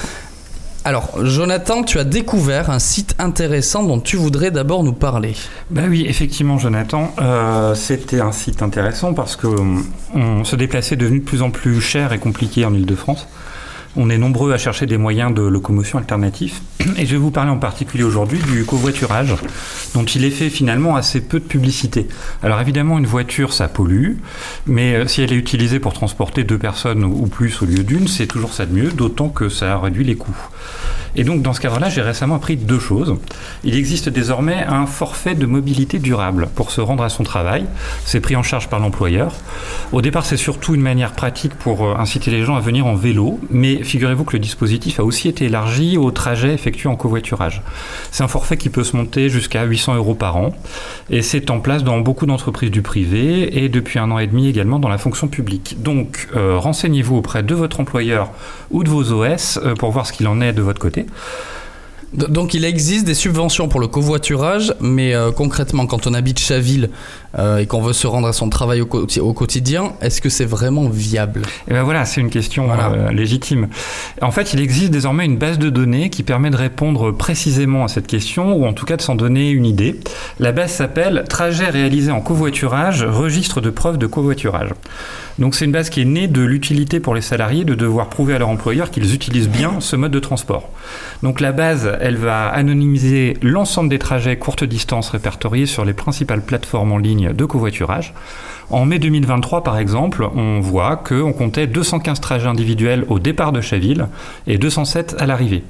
Alors, 0.83 1.23
Jonathan, 1.23 1.83
tu 1.83 1.99
as 1.99 2.03
découvert 2.03 2.71
un 2.71 2.79
site 2.79 3.13
intéressant 3.19 3.83
dont 3.83 3.99
tu 3.99 4.15
voudrais 4.15 4.49
d'abord 4.49 4.83
nous 4.83 4.93
parler. 4.93 5.35
Bah 5.69 5.83
oui, 5.87 6.05
effectivement, 6.07 6.57
Jonathan, 6.57 7.13
euh, 7.21 7.75
c'était 7.75 8.19
un 8.19 8.31
site 8.31 8.63
intéressant 8.63 9.13
parce 9.13 9.35
que 9.35 9.45
euh, 9.45 9.79
on 10.15 10.43
se 10.43 10.55
déplacer 10.55 10.95
est 10.95 10.97
devenu 10.97 11.19
de 11.19 11.23
plus 11.23 11.43
en 11.43 11.51
plus 11.51 11.81
cher 11.81 12.13
et 12.13 12.17
compliqué 12.17 12.65
en 12.65 12.73
Ile-de-France. 12.73 13.27
On 13.97 14.09
est 14.09 14.17
nombreux 14.17 14.53
à 14.53 14.57
chercher 14.57 14.85
des 14.85 14.97
moyens 14.97 15.33
de 15.33 15.41
locomotion 15.41 15.97
alternatifs. 15.97 16.61
Et 16.97 17.05
je 17.05 17.11
vais 17.11 17.17
vous 17.17 17.31
parler 17.31 17.51
en 17.51 17.57
particulier 17.57 18.03
aujourd'hui 18.03 18.39
du 18.39 18.63
covoiturage, 18.63 19.35
dont 19.93 20.05
il 20.05 20.23
est 20.23 20.31
fait 20.31 20.49
finalement 20.49 20.95
assez 20.95 21.19
peu 21.19 21.39
de 21.39 21.45
publicité. 21.45 22.07
Alors 22.41 22.61
évidemment, 22.61 22.97
une 22.97 23.05
voiture, 23.05 23.51
ça 23.51 23.67
pollue, 23.67 24.13
mais 24.65 24.95
euh, 24.95 25.07
si 25.07 25.21
elle 25.21 25.33
est 25.33 25.37
utilisée 25.37 25.79
pour 25.79 25.93
transporter 25.93 26.43
deux 26.45 26.57
personnes 26.57 27.03
ou 27.03 27.27
plus 27.27 27.61
au 27.61 27.65
lieu 27.65 27.83
d'une, 27.83 28.07
c'est 28.07 28.27
toujours 28.27 28.53
ça 28.53 28.65
de 28.65 28.73
mieux, 28.73 28.91
d'autant 28.91 29.27
que 29.27 29.49
ça 29.49 29.77
réduit 29.77 30.05
les 30.05 30.15
coûts. 30.15 30.37
Et 31.15 31.23
donc 31.23 31.41
dans 31.41 31.53
ce 31.53 31.61
cadre-là, 31.61 31.89
j'ai 31.89 32.01
récemment 32.01 32.35
appris 32.35 32.55
deux 32.55 32.79
choses. 32.79 33.15
Il 33.63 33.75
existe 33.75 34.09
désormais 34.09 34.63
un 34.63 34.85
forfait 34.85 35.35
de 35.35 35.45
mobilité 35.45 35.99
durable 35.99 36.47
pour 36.55 36.71
se 36.71 36.81
rendre 36.81 37.03
à 37.03 37.09
son 37.09 37.23
travail. 37.23 37.65
C'est 38.05 38.19
pris 38.19 38.35
en 38.35 38.43
charge 38.43 38.69
par 38.69 38.79
l'employeur. 38.79 39.33
Au 39.91 40.01
départ, 40.01 40.25
c'est 40.25 40.37
surtout 40.37 40.75
une 40.75 40.81
manière 40.81 41.11
pratique 41.13 41.53
pour 41.55 41.85
euh, 41.85 41.95
inciter 41.97 42.31
les 42.31 42.43
gens 42.43 42.55
à 42.55 42.59
venir 42.59 42.85
en 42.85 42.95
vélo, 42.95 43.39
mais 43.49 43.83
figurez-vous 43.83 44.23
que 44.23 44.33
le 44.33 44.39
dispositif 44.39 44.99
a 44.99 45.03
aussi 45.03 45.27
été 45.27 45.45
élargi 45.45 45.97
aux 45.97 46.11
trajets 46.11 46.53
effectués 46.53 46.89
en 46.89 46.95
covoiturage. 46.95 47.61
C'est 48.11 48.23
un 48.23 48.27
forfait 48.27 48.57
qui 48.57 48.69
peut 48.69 48.83
se 48.83 48.95
monter 48.95 49.29
jusqu'à 49.29 49.63
800 49.63 49.95
euros 49.95 50.15
par 50.15 50.37
an, 50.37 50.53
et 51.09 51.21
c'est 51.21 51.49
en 51.49 51.59
place 51.59 51.83
dans 51.83 51.99
beaucoup 51.99 52.25
d'entreprises 52.25 52.71
du 52.71 52.81
privé 52.81 53.63
et 53.63 53.69
depuis 53.69 53.99
un 53.99 54.11
an 54.11 54.19
et 54.19 54.27
demi 54.27 54.47
également 54.47 54.79
dans 54.79 54.89
la 54.89 54.97
fonction 54.97 55.27
publique. 55.27 55.77
Donc, 55.81 56.27
euh, 56.35 56.57
renseignez-vous 56.57 57.17
auprès 57.17 57.43
de 57.43 57.55
votre 57.55 57.79
employeur 57.79 58.31
ou 58.69 58.83
de 58.83 58.89
vos 58.89 59.11
OS 59.11 59.59
euh, 59.63 59.75
pour 59.75 59.91
voir 59.91 60.05
ce 60.05 60.13
qu'il 60.13 60.27
en 60.27 60.41
est 60.41 60.53
de 60.53 60.61
votre 60.61 60.79
côté. 60.79 61.00
Donc 62.13 62.53
il 62.53 62.65
existe 62.65 63.05
des 63.05 63.13
subventions 63.13 63.69
pour 63.69 63.79
le 63.79 63.87
covoiturage, 63.87 64.73
mais 64.81 65.13
euh, 65.13 65.31
concrètement, 65.31 65.87
quand 65.87 66.07
on 66.07 66.13
habite 66.13 66.39
Chaville 66.39 66.89
euh, 67.37 67.57
et 67.59 67.65
qu'on 67.65 67.81
veut 67.81 67.93
se 67.93 68.07
rendre 68.07 68.27
à 68.27 68.33
son 68.33 68.49
travail 68.49 68.81
au, 68.81 69.33
quotidien, 69.33 69.93
est-ce 70.01 70.21
que 70.21 70.29
c'est 70.29 70.45
vraiment 70.45 70.89
viable? 70.89 71.41
Et 71.41 71.69
eh 71.69 71.73
ben 71.73 71.83
voilà, 71.83 72.05
c'est 72.05 72.21
une 72.21 72.29
question 72.29 72.69
euh, 72.71 73.11
légitime. 73.11 73.67
En 74.21 74.31
fait, 74.31 74.53
il 74.53 74.59
existe 74.59 74.91
désormais 74.91 75.25
une 75.25 75.37
base 75.37 75.59
de 75.59 75.69
données 75.69 76.09
qui 76.09 76.23
permet 76.23 76.49
de 76.49 76.57
répondre 76.57 77.11
précisément 77.11 77.85
à 77.85 77.87
cette 77.87 78.07
question, 78.07 78.53
ou 78.53 78.65
en 78.65 78.73
tout 78.73 78.85
cas 78.85 78.97
de 78.97 79.01
s'en 79.01 79.15
donner 79.15 79.51
une 79.51 79.65
idée. 79.65 79.99
La 80.39 80.51
base 80.51 80.71
s'appelle 80.71 81.23
Trajet 81.29 81.69
réalisé 81.69 82.11
en 82.11 82.21
covoiturage, 82.21 83.03
registre 83.03 83.61
de 83.61 83.69
preuves 83.69 83.97
de 83.97 84.07
covoiturage. 84.07 84.69
Donc 85.39 85.55
c'est 85.55 85.65
une 85.65 85.71
base 85.71 85.89
qui 85.89 86.01
est 86.01 86.05
née 86.05 86.27
de 86.27 86.41
l'utilité 86.41 86.99
pour 86.99 87.15
les 87.15 87.21
salariés 87.21 87.63
de 87.63 87.73
devoir 87.73 88.09
prouver 88.09 88.35
à 88.35 88.39
leur 88.39 88.49
employeur 88.49 88.91
qu'ils 88.91 89.15
utilisent 89.15 89.49
bien 89.49 89.79
ce 89.79 89.95
mode 89.95 90.11
de 90.11 90.19
transport. 90.19 90.69
Donc 91.23 91.39
la 91.39 91.51
base, 91.51 91.97
elle 92.01 92.17
va 92.17 92.47
anonymiser 92.47 93.37
l'ensemble 93.41 93.89
des 93.89 93.99
trajets 93.99 94.37
courte 94.37 94.63
distance 94.63 95.09
répertoriés 95.09 95.65
sur 95.65 95.85
les 95.85 95.93
principales 95.93 96.41
plateformes 96.41 96.91
en 96.91 96.97
ligne 96.97 97.20
de 97.29 97.45
covoiturage. 97.45 98.13
En 98.71 98.85
mai 98.85 98.99
2023, 98.99 99.65
par 99.65 99.77
exemple, 99.77 100.25
on 100.33 100.61
voit 100.61 100.95
qu'on 100.95 101.33
comptait 101.33 101.67
215 101.67 102.21
trajets 102.21 102.47
individuels 102.47 103.05
au 103.09 103.19
départ 103.19 103.51
de 103.51 103.59
Chaville 103.59 104.07
et 104.47 104.57
207 104.57 105.17
à 105.19 105.25
l'arrivée. 105.25 105.63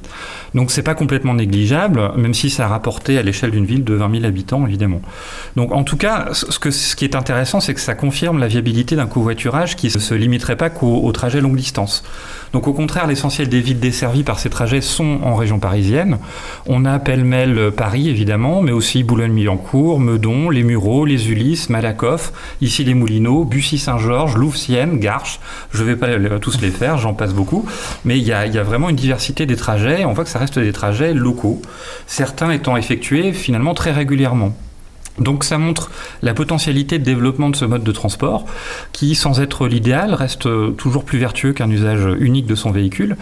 Donc 0.54 0.70
c'est 0.70 0.84
pas 0.84 0.94
complètement 0.94 1.34
négligeable, 1.34 2.12
même 2.16 2.36
si 2.36 2.52
ça 2.52 2.66
a 2.66 2.68
rapporté 2.68 3.18
à 3.18 3.24
l'échelle 3.24 3.50
d'une 3.52 3.66
ville 3.66 3.84
de 3.84 3.96
20 3.96 4.12
000 4.12 4.26
habitants, 4.26 4.68
évidemment. 4.68 5.02
Donc 5.56 5.72
en 5.72 5.84
tout 5.84 5.98
cas, 5.98 6.28
ce, 6.34 6.70
ce 6.70 6.96
qui 6.96 7.06
est 7.06 7.16
intéressant, 7.16 7.60
c'est 7.60 7.74
que 7.74 7.80
ça 7.80 7.96
confirme 7.96 8.38
la 8.38 8.48
viabilité 8.48 8.96
d'un 8.96 9.08
covoiturage 9.08 9.76
qui 9.76 9.88
ne 9.88 10.00
se 10.00 10.14
limiterait 10.14 10.58
pas 10.58 10.70
qu'aux 10.70 11.12
trajets 11.12 11.42
longue 11.42 11.56
distance. 11.56 12.04
Donc 12.54 12.68
au 12.68 12.74
contraire, 12.74 13.08
l'essentiel 13.08 13.50
des 13.50 13.62
villes 13.62 13.80
desservies 13.80 14.24
par 14.24 14.40
ces 14.40 14.50
trajets 14.50 14.82
sont 14.82 15.20
en 15.24 15.36
région 15.36 15.58
parisienne. 15.58 16.18
On 16.68 16.86
a 16.86 17.00
pêle-mêle 17.00 17.72
Paris, 17.72 18.10
évidemment, 18.10 18.62
mais 18.62 18.74
aussi 18.74 19.04
Boulogne-Billancourt, 19.04 20.00
Meudon, 20.00 20.50
les 20.50 20.64
Mureaux, 20.64 21.06
les 21.06 21.32
Ulysses, 21.32 21.70
Malakoff, 21.70 22.34
ici 22.62 22.84
les 22.84 22.91
Moulineaux, 22.94 23.44
Bussy-Saint-Georges, 23.44 24.36
Louvciennes, 24.36 25.00
Garches. 25.00 25.40
Je 25.72 25.84
ne 25.84 25.94
vais 25.94 25.96
pas 25.96 26.40
tous 26.40 26.62
les 26.62 26.72
faire, 26.72 26.98
j'en 26.98 27.14
passe 27.14 27.34
beaucoup. 27.34 27.66
Mais 28.06 28.18
il 28.18 28.24
y, 28.24 28.34
il 28.46 28.54
y 28.54 28.58
a 28.58 28.64
vraiment 28.64 28.90
une 28.90 28.96
diversité 28.96 29.46
des 29.46 29.56
trajets. 29.56 30.06
On 30.06 30.14
voit 30.14 30.24
que 30.24 30.30
ça 30.30 30.40
reste 30.40 30.60
des 30.60 30.74
trajets 30.74 31.14
locaux, 31.14 31.62
certains 32.08 32.52
étant 32.52 32.78
effectués 32.78 33.34
finalement 33.34 33.74
très 33.74 33.92
régulièrement. 33.92 34.54
Donc 35.20 35.44
ça 35.44 35.58
montre 35.58 35.92
la 36.22 36.34
potentialité 36.34 37.00
de 37.00 37.04
développement 37.04 37.50
de 37.50 37.56
ce 37.56 37.66
mode 37.66 37.84
de 37.84 37.92
transport 37.92 38.46
qui, 38.92 39.16
sans 39.16 39.40
être 39.42 39.68
l'idéal, 39.68 40.14
reste 40.14 40.48
toujours 40.78 41.04
plus 41.04 41.20
vertueux 41.20 41.54
qu'un 41.54 41.70
usage 41.70 42.08
unique 42.20 42.46
de 42.46 42.56
son 42.56 42.72
véhicule 42.72 43.18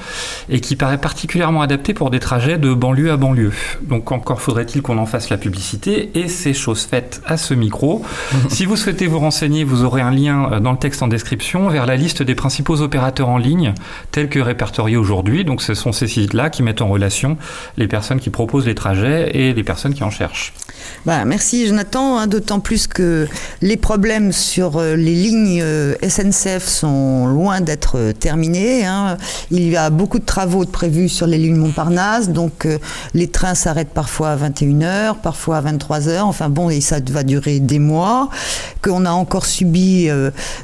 et 0.50 0.62
qui 0.62 0.75
paraît 0.75 1.00
particulièrement 1.00 1.62
adapté 1.62 1.93
pour 1.93 2.10
des 2.10 2.19
trajets 2.19 2.58
de 2.58 2.74
banlieue 2.74 3.12
à 3.12 3.17
banlieue. 3.17 3.53
Donc 3.81 4.12
encore 4.12 4.41
faudrait-il 4.41 4.81
qu'on 4.81 4.98
en 4.98 5.05
fasse 5.05 5.29
la 5.29 5.38
publicité 5.38 6.12
et 6.15 6.27
c'est 6.27 6.53
chose 6.53 6.84
faite 6.84 7.22
à 7.25 7.38
ce 7.38 7.53
micro. 7.53 8.03
si 8.50 8.65
vous 8.65 8.75
souhaitez 8.75 9.08
vous 9.08 9.19
renseigner, 9.19 9.63
vous 9.63 9.84
aurez 9.84 10.01
un 10.01 10.12
lien 10.12 10.60
dans 10.60 10.72
le 10.72 10.77
texte 10.77 11.01
en 11.01 11.08
description 11.08 11.69
vers 11.69 11.86
la 11.86 11.96
liste 11.96 12.24
des 12.24 12.36
principaux 12.36 12.81
opérateurs 12.81 13.29
en 13.29 13.38
ligne 13.38 13.74
tels 14.12 14.29
que 14.29 14.39
répertoriés 14.39 14.98
aujourd'hui. 14.98 15.43
Donc 15.43 15.62
ce 15.62 15.74
sont 15.74 15.91
ces 15.91 16.08
sites-là 16.08 16.50
qui 16.50 16.63
mettent 16.63 16.81
en 16.81 16.88
relation 16.88 17.38
les 17.77 17.88
personnes 17.88 18.19
qui 18.19 18.29
proposent 18.29 18.65
les 18.65 18.75
trajets 18.75 19.31
et 19.34 19.53
les 19.53 19.63
personnes 19.63 19.93
qui 19.93 20.03
en 20.03 20.12
cherchent. 20.12 20.53
Bah, 21.05 21.25
merci 21.25 21.67
Jonathan, 21.67 21.78
hein, 22.17 22.27
d'autant 22.27 22.59
plus 22.59 22.88
que 22.88 23.27
les 23.62 23.77
problèmes 23.77 24.31
sur 24.31 24.77
euh, 24.77 24.95
les 24.95 25.13
lignes 25.13 25.62
euh, 25.62 25.95
SNCF 26.07 26.65
sont 26.65 27.27
loin 27.27 27.62
d'être 27.62 27.98
euh, 27.98 28.13
terminés. 28.13 28.86
Hein. 28.86 29.17
Il 29.51 29.69
y 29.69 29.77
a 29.77 29.89
beaucoup 29.89 30.19
de 30.19 30.25
travaux 30.25 30.65
prévus 30.65 31.09
sur 31.09 31.27
les 31.27 31.38
lignes 31.38 31.57
Montparnasse, 31.57 32.29
donc 32.29 32.67
les 33.13 33.27
trains 33.27 33.55
s'arrêtent 33.55 33.93
parfois 33.93 34.31
à 34.31 34.38
21h, 34.38 35.15
parfois 35.21 35.57
à 35.57 35.62
23h, 35.62 36.21
enfin 36.21 36.50
bon, 36.50 36.69
et 36.69 36.81
ça 36.81 36.98
va 37.12 37.24
durer 37.24 37.59
des 37.59 37.79
mois, 37.79 38.29
qu'on 38.81 39.05
a 39.05 39.12
encore 39.12 39.45
subi 39.45 40.09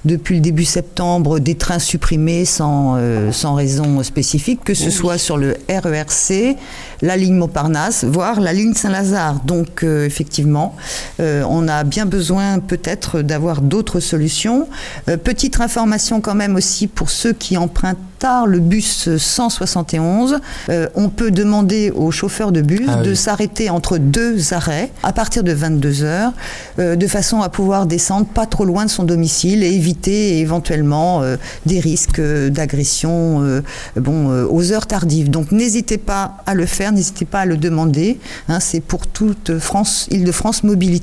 depuis 0.05 0.35
le 0.35 0.41
début 0.41 0.65
septembre 0.65 1.39
des 1.39 1.55
trains 1.55 1.79
supprimés 1.79 2.45
sans, 2.45 2.97
sans 3.31 3.55
raison 3.55 4.03
spécifique, 4.03 4.63
que 4.63 4.73
ce 4.73 4.89
soit 4.89 5.17
sur 5.17 5.37
le 5.37 5.57
RERC, 5.69 6.55
la 7.01 7.17
ligne 7.17 7.35
Montparnasse, 7.35 8.03
voire 8.03 8.39
la 8.39 8.53
ligne 8.53 8.73
Saint-Lazare. 8.73 9.41
Donc 9.45 9.83
effectivement. 9.83 10.75
Euh, 11.19 11.43
on 11.49 11.67
a 11.67 11.83
bien 11.83 12.05
besoin 12.05 12.59
peut-être 12.59 13.21
d'avoir 13.21 13.61
d'autres 13.61 13.99
solutions. 13.99 14.67
Euh, 15.09 15.17
petite 15.17 15.59
information 15.59 16.21
quand 16.21 16.35
même 16.35 16.55
aussi 16.55 16.87
pour 16.87 17.09
ceux 17.09 17.33
qui 17.33 17.57
empruntent 17.57 17.97
tard 18.19 18.47
le 18.47 18.59
bus 18.59 19.15
171. 19.17 20.39
Euh, 20.69 20.87
on 20.95 21.09
peut 21.09 21.31
demander 21.31 21.91
au 21.91 22.11
chauffeur 22.11 22.51
de 22.51 22.61
bus 22.61 22.87
ah 22.87 23.01
de 23.01 23.13
s'arrêter 23.13 23.69
entre 23.69 23.97
deux 23.97 24.53
arrêts 24.53 24.91
à 25.03 25.11
partir 25.11 25.43
de 25.43 25.51
22 25.51 26.03
heures, 26.03 26.31
de 26.77 27.07
façon 27.07 27.41
à 27.41 27.49
pouvoir 27.49 27.85
descendre 27.85 28.25
pas 28.25 28.45
trop 28.45 28.65
loin 28.65 28.85
de 28.85 28.89
son 28.89 29.03
domicile 29.03 29.63
et 29.63 29.73
éviter 29.73 30.39
éventuellement 30.39 31.21
des 31.65 31.79
risques 31.79 32.21
d'agression 32.21 33.61
bon, 33.95 34.45
aux 34.45 34.71
heures 34.71 34.87
tardives. 34.87 35.29
Donc 35.29 35.51
n'hésitez 35.51 35.97
pas 35.97 36.37
à 36.45 36.53
le 36.53 36.65
faire, 36.65 36.91
n'hésitez 36.91 37.25
pas 37.25 37.41
à 37.41 37.45
le 37.45 37.57
demander. 37.57 38.17
Hein, 38.47 38.59
c'est 38.59 38.79
pour 38.79 39.07
toute 39.07 39.59
France 39.59 40.07
Île-de-France 40.09 40.63
Mobilité. 40.63 40.94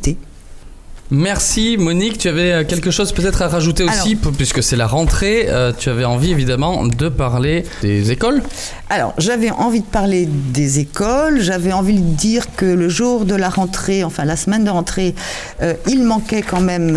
Merci 1.14 1.76
Monique, 1.76 2.16
tu 2.16 2.28
avais 2.28 2.52
euh, 2.52 2.64
quelque 2.64 2.90
chose 2.90 3.12
peut-être 3.12 3.42
à 3.42 3.48
rajouter 3.48 3.84
aussi, 3.84 4.16
puisque 4.16 4.62
c'est 4.62 4.76
la 4.76 4.86
rentrée, 4.86 5.44
euh, 5.46 5.70
tu 5.76 5.90
avais 5.90 6.06
envie 6.06 6.30
évidemment 6.30 6.86
de 6.86 7.10
parler 7.10 7.64
des 7.82 8.12
écoles 8.12 8.42
Alors 8.88 9.12
j'avais 9.18 9.50
envie 9.50 9.80
de 9.80 9.86
parler 9.86 10.26
des 10.26 10.78
écoles, 10.78 11.42
j'avais 11.42 11.74
envie 11.74 12.00
de 12.00 12.14
dire 12.14 12.56
que 12.56 12.64
le 12.64 12.88
jour 12.88 13.26
de 13.26 13.34
la 13.34 13.50
rentrée, 13.50 14.04
enfin 14.04 14.24
la 14.24 14.36
semaine 14.36 14.64
de 14.64 14.70
rentrée, 14.70 15.14
euh, 15.60 15.74
il 15.86 16.02
manquait 16.02 16.40
quand 16.40 16.62
même 16.62 16.96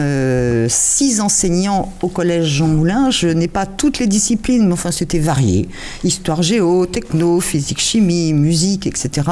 six 0.69 1.19
enseignants 1.19 1.91
au 2.01 2.07
collège 2.07 2.45
Jean 2.45 2.67
Moulin. 2.67 3.11
Je 3.11 3.27
n'ai 3.27 3.49
pas 3.49 3.65
toutes 3.65 3.99
les 3.99 4.07
disciplines, 4.07 4.65
mais 4.65 4.73
enfin 4.73 4.91
c'était 4.91 5.19
varié. 5.19 5.67
Histoire 6.05 6.41
géo, 6.41 6.85
techno, 6.85 7.41
physique, 7.41 7.81
chimie, 7.81 8.31
musique, 8.31 8.87
etc. 8.87 9.27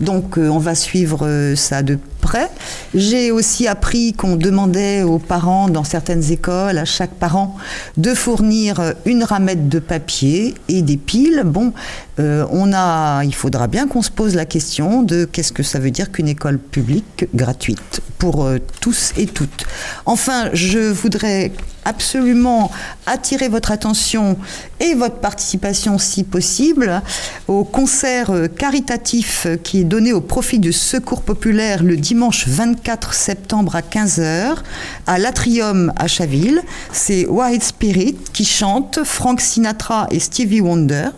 Donc 0.00 0.38
on 0.38 0.58
va 0.58 0.74
suivre 0.74 1.52
ça 1.54 1.84
de 1.84 2.00
près. 2.28 2.50
J'ai 2.94 3.30
aussi 3.30 3.66
appris 3.66 4.12
qu'on 4.12 4.36
demandait 4.36 5.02
aux 5.02 5.18
parents 5.18 5.70
dans 5.70 5.84
certaines 5.84 6.30
écoles, 6.30 6.76
à 6.76 6.84
chaque 6.84 7.12
parent, 7.12 7.56
de 7.96 8.12
fournir 8.12 8.94
une 9.06 9.24
ramette 9.24 9.70
de 9.70 9.78
papier 9.78 10.54
et 10.68 10.82
des 10.82 10.98
piles. 10.98 11.42
Bon, 11.46 11.72
euh, 12.20 12.44
on 12.50 12.74
a, 12.74 13.24
il 13.24 13.34
faudra 13.34 13.66
bien 13.66 13.88
qu'on 13.88 14.02
se 14.02 14.10
pose 14.10 14.34
la 14.34 14.44
question 14.44 15.02
de 15.02 15.24
qu'est-ce 15.24 15.52
que 15.52 15.62
ça 15.62 15.78
veut 15.78 15.90
dire 15.90 16.12
qu'une 16.12 16.28
école 16.28 16.58
publique 16.58 17.26
gratuite 17.34 18.02
pour 18.18 18.44
euh, 18.44 18.58
tous 18.82 19.12
et 19.16 19.26
toutes. 19.26 19.64
Enfin, 20.04 20.50
je 20.52 20.80
voudrais 20.90 21.52
absolument 21.86 22.70
attirer 23.06 23.48
votre 23.48 23.72
attention 23.72 24.36
et 24.80 24.94
votre 24.94 25.16
participation 25.16 25.98
si 25.98 26.24
possible 26.24 27.02
au 27.46 27.64
concert 27.64 28.30
caritatif 28.56 29.46
qui 29.62 29.80
est 29.80 29.84
donné 29.84 30.12
au 30.12 30.20
profit 30.20 30.58
du 30.58 30.72
Secours 30.72 31.22
populaire 31.22 31.82
le 31.82 31.96
dimanche 31.96 32.46
24 32.48 33.14
septembre 33.14 33.76
à 33.76 33.80
15h 33.80 34.56
à 35.06 35.18
l'Atrium 35.18 35.92
à 35.96 36.06
Chaville. 36.06 36.62
C'est 36.92 37.26
White 37.26 37.62
Spirit 37.62 38.16
qui 38.32 38.44
chante, 38.44 39.00
Frank 39.04 39.40
Sinatra 39.40 40.06
et 40.10 40.20
Stevie 40.20 40.60
Wonder. 40.60 41.08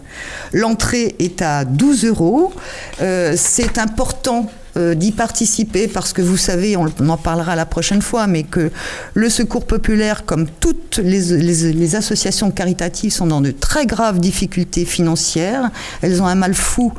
L'entrée 0.53 1.15
est 1.19 1.43
à 1.43 1.65
12 1.65 2.05
euros. 2.07 2.53
Euh, 3.01 3.35
c'est 3.37 3.79
important 3.79 4.51
euh, 4.77 4.95
d'y 4.95 5.13
participer 5.13 5.89
parce 5.89 6.13
que 6.13 6.23
vous 6.23 6.37
savez, 6.37 6.77
on, 6.77 6.87
en 7.09 7.17
parlera 7.17 7.57
la 7.57 7.67
prochaine 7.67 8.03
fois, 8.03 8.27
mais 8.27 8.43
que 8.43 8.71
le 9.15 9.29
Secours 9.29 9.67
populaire, 9.67 10.25
comme 10.25 10.47
toutes 10.61 10.99
les, 10.99 11.95
associations 11.95 12.51
caritatives, 12.51 13.13
sont 13.13 13.27
dans 13.27 13.41
de 13.41 13.51
très 13.51 13.87
graves 13.87 14.21
difficultés 14.21 14.85
financières. 14.85 15.71
Elles 16.03 16.23
ont 16.23 16.27
un 16.27 16.35
mal 16.35 16.55
fou 16.55 16.93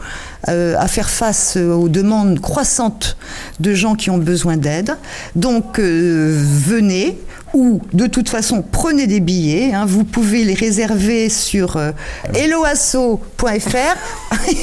euh, 0.49 0.75
à 0.77 0.87
faire 0.87 1.09
face 1.09 1.57
aux 1.57 1.89
demandes 1.89 2.39
croissantes 2.39 3.17
de 3.59 3.73
gens 3.73 3.95
qui 3.95 4.09
ont 4.09 4.17
besoin 4.17 4.57
d'aide. 4.57 4.95
Donc 5.35 5.79
venez, 5.79 7.17
ou 7.53 7.81
de 7.93 8.07
toute 8.07 8.29
façon 8.29 8.63
prenez 8.69 9.07
des 9.07 9.19
billets. 9.19 9.73
Hein. 9.73 9.85
vous 9.85 10.03
pouvez 10.03 10.43
les 10.43 10.53
réserver 10.53 11.29
sur 11.29 11.77
euh, 11.77 11.91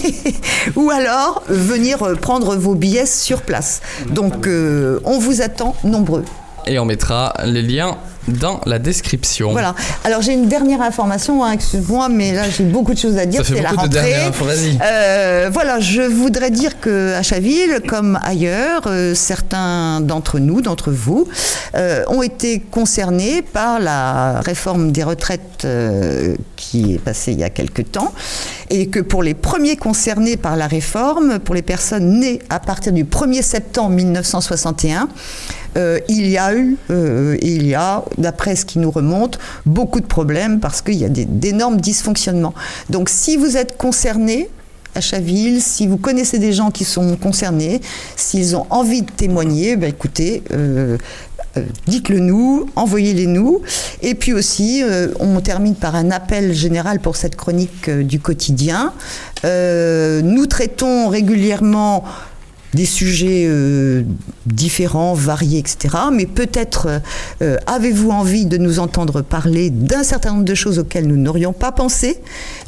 ou 0.77 0.91
alors 0.91 1.43
venir 1.49 2.03
euh, 2.03 2.15
prendre 2.15 2.57
vos 2.57 2.75
billets 2.75 3.07
sur 3.07 3.43
place. 3.43 3.81
Donc 4.11 4.47
euh, 4.47 5.01
on 5.05 5.19
vous 5.19 5.43
attend 5.43 5.77
nombreux. 5.85 6.25
Et 6.67 6.79
on 6.79 6.85
mettra 6.85 7.35
les 7.45 7.63
liens 7.63 7.97
dans 8.29 8.61
la 8.67 8.79
description. 8.79 9.53
Voilà. 9.53 9.75
Alors 10.05 10.23
j'ai 10.23 10.33
une 10.33 10.49
dernière 10.49 10.83
information, 10.83 11.45
hein, 11.45 11.53
excuse-moi, 11.53 12.09
mais 12.09 12.33
là 12.33 12.45
j'ai 12.51 12.65
beaucoup 12.65 12.95
de 12.95 12.99
choses 12.99 13.19
à 13.19 13.27
dire. 13.27 13.43
C'est 13.45 13.61
la 13.61 13.71
rentrée. 13.71 14.15
Euh, 14.83 15.51
voilà, 15.53 15.81
je 15.81 16.03
voudrais 16.03 16.51
dire 16.51 16.81
que 16.81 17.15
à 17.15 17.23
Chaville, 17.23 17.81
comme 17.87 18.19
ailleurs, 18.23 18.83
euh, 18.87 19.15
certains 19.15 20.01
d'entre 20.01 20.39
nous, 20.39 20.61
d'entre 20.61 20.91
vous, 20.91 21.27
euh, 21.75 22.05
ont 22.09 22.23
été 22.23 22.61
concernés 22.61 23.43
par 23.43 23.81
la 23.81 24.41
réforme 24.41 24.93
des 24.93 25.03
retraites 25.03 25.67
qui 26.57 26.95
est 26.95 26.99
passée 26.99 27.33
il 27.33 27.41
y 27.41 27.45
a 27.45 27.51
quelque 27.51 27.83
temps, 27.83 28.13
et 28.71 28.89
que 28.89 29.01
pour 29.01 29.23
les 29.23 29.35
premiers 29.35 29.77
concernés 29.77 30.37
par 30.37 30.57
la 30.57 30.67
réforme, 30.67 31.39
pour 31.39 31.55
les 31.55 31.63
personnes 31.63 32.21
nées 32.21 32.41
à 32.51 32.61
partir 32.61 32.93
du 32.93 33.05
1er 33.05 33.43
septembre 33.43 33.91
1961, 33.91 35.09
euh, 35.77 35.99
il 36.09 36.29
y 36.29 36.39
a 36.39 36.55
eu, 36.55 36.77
euh, 36.91 37.37
il 37.43 37.67
y 37.67 37.75
a, 37.75 38.05
d'après 38.17 38.57
ce 38.57 38.65
qui 38.65 38.79
nous 38.79 38.91
remonte, 38.91 39.39
beaucoup 39.67 40.01
de 40.01 40.07
problèmes 40.07 40.61
parce 40.61 40.83
qu'il 40.83 40.97
y 40.97 41.05
a 41.05 41.09
d'énormes 41.09 41.81
dysfonctionnements. 41.81 42.55
Donc 42.91 43.09
si 43.09 43.37
vous 43.37 43.57
êtes 43.57 43.77
concerné, 43.77 44.49
à 44.95 45.01
Chaville, 45.01 45.63
si 45.63 45.87
vous 45.87 45.97
connaissez 45.97 46.39
des 46.39 46.53
gens 46.53 46.71
qui 46.71 46.85
sont 46.85 47.17
concernés, 47.17 47.81
s'ils 48.17 48.57
ont 48.57 48.67
envie 48.71 49.03
de 49.03 49.11
témoigner, 49.11 49.77
ben 49.77 49.89
écoutez, 49.91 50.43
euh, 50.53 50.99
dites-le 51.87 52.19
nous, 52.19 52.69
envoyez-les 52.77 53.27
nous. 53.27 53.63
Et 54.03 54.15
puis 54.15 54.33
aussi, 54.33 54.83
on 55.21 55.41
termine 55.41 55.75
par 55.75 55.95
un 55.95 56.11
appel 56.11 56.53
général 56.53 57.01
pour 57.01 57.17
cette 57.17 57.37
chronique 57.37 57.91
du 57.91 58.21
quotidien. 58.21 58.93
nous 59.45 60.47
traitons 60.47 61.09
régulièrement 61.09 62.05
des 62.75 62.85
sujets 62.85 63.47
euh, 63.49 64.03
différents, 64.47 65.15
variés, 65.15 65.59
etc. 65.59 65.95
Mais 66.13 66.27
peut-être 66.27 67.01
euh, 67.43 67.57
avez-vous 67.67 68.11
envie 68.11 68.47
de 68.47 68.59
nous 68.59 68.79
entendre 68.79 69.23
parler 69.23 69.71
d'un 69.71 70.03
certain 70.03 70.33
nombre 70.33 70.45
de 70.45 70.55
choses 70.55 70.79
auxquelles 70.79 71.07
nous 71.07 71.17
n'aurions 71.17 71.53
pas 71.53 71.73
pensé? 71.73 72.19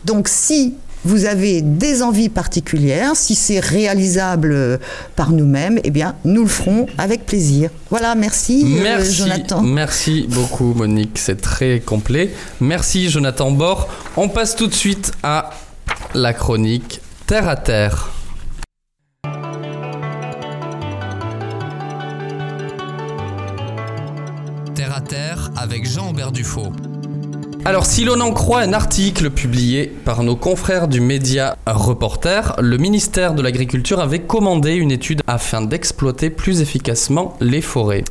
Donc 0.04 0.28
si 0.28 0.74
vous 1.04 1.24
avez 1.24 1.62
des 1.62 2.02
envies 2.02 2.28
particulières, 2.28 3.14
si 3.14 3.34
c'est 3.34 3.60
réalisable 3.60 4.52
euh, 4.52 4.78
par 5.16 5.30
nous-mêmes, 5.30 5.78
eh 5.84 5.90
bien, 5.90 6.14
nous 6.24 6.42
le 6.42 6.48
ferons 6.48 6.86
avec 6.98 7.26
plaisir. 7.26 7.70
Voilà, 7.90 8.14
merci, 8.14 8.64
merci 8.64 9.14
Jonathan. 9.14 9.62
Merci 9.62 10.26
beaucoup, 10.30 10.74
Monique, 10.74 11.18
c'est 11.18 11.40
très 11.40 11.80
complet. 11.80 12.30
Merci, 12.60 13.08
Jonathan 13.08 13.50
Bord. 13.50 13.88
On 14.16 14.28
passe 14.28 14.56
tout 14.56 14.66
de 14.66 14.74
suite 14.74 15.12
à 15.22 15.50
la 16.14 16.32
chronique 16.32 17.00
Terre 17.26 17.48
à 17.48 17.56
Terre. 17.56 18.10
avec 25.56 25.86
Jean-Aubert 25.86 26.32
Dufaux. 26.32 26.72
Alors 27.66 27.84
si 27.84 28.04
l'on 28.04 28.20
en 28.20 28.32
croit 28.32 28.62
un 28.62 28.72
article 28.72 29.28
publié 29.30 29.92
par 30.04 30.22
nos 30.22 30.34
confrères 30.34 30.88
du 30.88 31.00
média 31.00 31.58
Reporter, 31.66 32.56
le 32.58 32.78
ministère 32.78 33.34
de 33.34 33.42
l'Agriculture 33.42 34.00
avait 34.00 34.20
commandé 34.20 34.74
une 34.74 34.90
étude 34.90 35.20
afin 35.26 35.60
d'exploiter 35.60 36.30
plus 36.30 36.62
efficacement 36.62 37.36
les 37.40 37.60
forêts. 37.60 38.04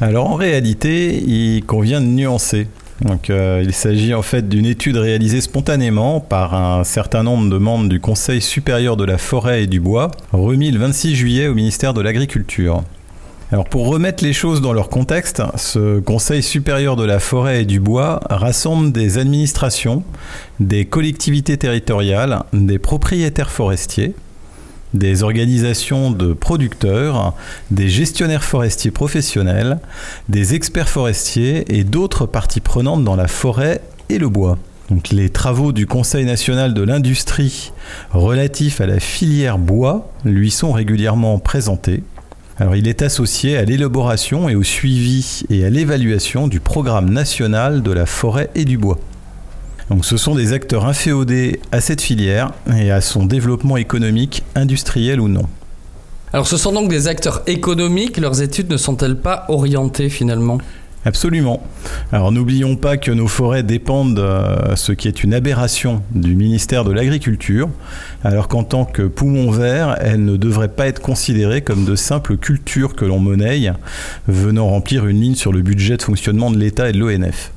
Alors 0.00 0.30
en 0.30 0.36
réalité, 0.36 1.20
il 1.26 1.64
convient 1.64 2.00
de 2.00 2.06
nuancer. 2.06 2.68
Donc, 3.00 3.30
euh, 3.30 3.62
il 3.64 3.72
s'agit 3.72 4.14
en 4.14 4.22
fait 4.22 4.48
d'une 4.48 4.66
étude 4.66 4.96
réalisée 4.96 5.40
spontanément 5.40 6.20
par 6.20 6.54
un 6.54 6.84
certain 6.84 7.24
nombre 7.24 7.50
de 7.50 7.58
membres 7.58 7.88
du 7.88 7.98
Conseil 7.98 8.40
supérieur 8.40 8.96
de 8.96 9.04
la 9.04 9.18
forêt 9.18 9.64
et 9.64 9.66
du 9.66 9.80
bois, 9.80 10.12
remis 10.32 10.70
le 10.70 10.78
26 10.78 11.16
juillet 11.16 11.48
au 11.48 11.54
ministère 11.54 11.94
de 11.94 12.00
l'Agriculture. 12.00 12.84
Pour 13.70 13.88
remettre 13.88 14.24
les 14.24 14.32
choses 14.32 14.62
dans 14.62 14.72
leur 14.72 14.88
contexte, 14.88 15.42
ce 15.56 16.00
Conseil 16.00 16.42
supérieur 16.42 16.96
de 16.96 17.04
la 17.04 17.20
forêt 17.20 17.62
et 17.62 17.64
du 17.66 17.80
bois 17.80 18.20
rassemble 18.30 18.92
des 18.92 19.18
administrations, 19.18 20.04
des 20.58 20.86
collectivités 20.86 21.58
territoriales, 21.58 22.44
des 22.54 22.78
propriétaires 22.78 23.50
forestiers, 23.50 24.14
des 24.94 25.22
organisations 25.22 26.10
de 26.10 26.32
producteurs, 26.32 27.34
des 27.70 27.90
gestionnaires 27.90 28.42
forestiers 28.42 28.90
professionnels, 28.90 29.80
des 30.30 30.54
experts 30.54 30.88
forestiers 30.88 31.76
et 31.78 31.84
d'autres 31.84 32.24
parties 32.24 32.60
prenantes 32.60 33.04
dans 33.04 33.16
la 33.16 33.28
forêt 33.28 33.82
et 34.08 34.16
le 34.16 34.30
bois. 34.30 34.56
Les 35.10 35.28
travaux 35.28 35.72
du 35.72 35.86
Conseil 35.86 36.24
national 36.24 36.72
de 36.72 36.82
l'industrie 36.82 37.72
relatifs 38.12 38.80
à 38.80 38.86
la 38.86 38.98
filière 38.98 39.58
bois 39.58 40.10
lui 40.24 40.50
sont 40.50 40.72
régulièrement 40.72 41.38
présentés. 41.38 42.02
Alors, 42.58 42.76
il 42.76 42.86
est 42.86 43.02
associé 43.02 43.56
à 43.56 43.64
l'élaboration 43.64 44.48
et 44.48 44.54
au 44.54 44.62
suivi 44.62 45.42
et 45.48 45.64
à 45.64 45.70
l'évaluation 45.70 46.48
du 46.48 46.60
programme 46.60 47.10
national 47.10 47.82
de 47.82 47.90
la 47.90 48.04
forêt 48.04 48.50
et 48.54 48.64
du 48.64 48.76
bois. 48.76 48.98
Donc, 49.88 50.04
ce 50.04 50.16
sont 50.16 50.34
des 50.34 50.52
acteurs 50.52 50.86
inféodés 50.86 51.60
à 51.72 51.80
cette 51.80 52.02
filière 52.02 52.52
et 52.76 52.90
à 52.90 53.00
son 53.00 53.24
développement 53.24 53.78
économique, 53.78 54.42
industriel 54.54 55.20
ou 55.20 55.28
non. 55.28 55.46
Alors, 56.32 56.46
ce 56.46 56.56
sont 56.56 56.72
donc 56.72 56.88
des 56.88 57.08
acteurs 57.08 57.42
économiques, 57.46 58.16
leurs 58.18 58.42
études 58.42 58.70
ne 58.70 58.76
sont-elles 58.76 59.18
pas 59.18 59.44
orientées 59.48 60.08
finalement? 60.08 60.58
Absolument. 61.04 61.66
Alors 62.12 62.30
n'oublions 62.30 62.76
pas 62.76 62.96
que 62.96 63.10
nos 63.10 63.26
forêts 63.26 63.64
dépendent, 63.64 64.20
euh, 64.20 64.76
ce 64.76 64.92
qui 64.92 65.08
est 65.08 65.24
une 65.24 65.34
aberration 65.34 66.02
du 66.12 66.36
ministère 66.36 66.84
de 66.84 66.92
l'Agriculture, 66.92 67.68
alors 68.22 68.46
qu'en 68.46 68.62
tant 68.62 68.84
que 68.84 69.02
poumon 69.02 69.50
vert, 69.50 69.96
elles 70.00 70.24
ne 70.24 70.36
devraient 70.36 70.68
pas 70.68 70.86
être 70.86 71.00
considérées 71.00 71.62
comme 71.62 71.84
de 71.84 71.96
simples 71.96 72.36
cultures 72.36 72.94
que 72.94 73.04
l'on 73.04 73.18
monnaie, 73.18 73.72
venant 74.28 74.68
remplir 74.68 75.06
une 75.06 75.20
ligne 75.20 75.34
sur 75.34 75.52
le 75.52 75.62
budget 75.62 75.96
de 75.96 76.02
fonctionnement 76.02 76.52
de 76.52 76.58
l'État 76.58 76.88
et 76.88 76.92
de 76.92 76.98
l'ONF. 76.98 77.52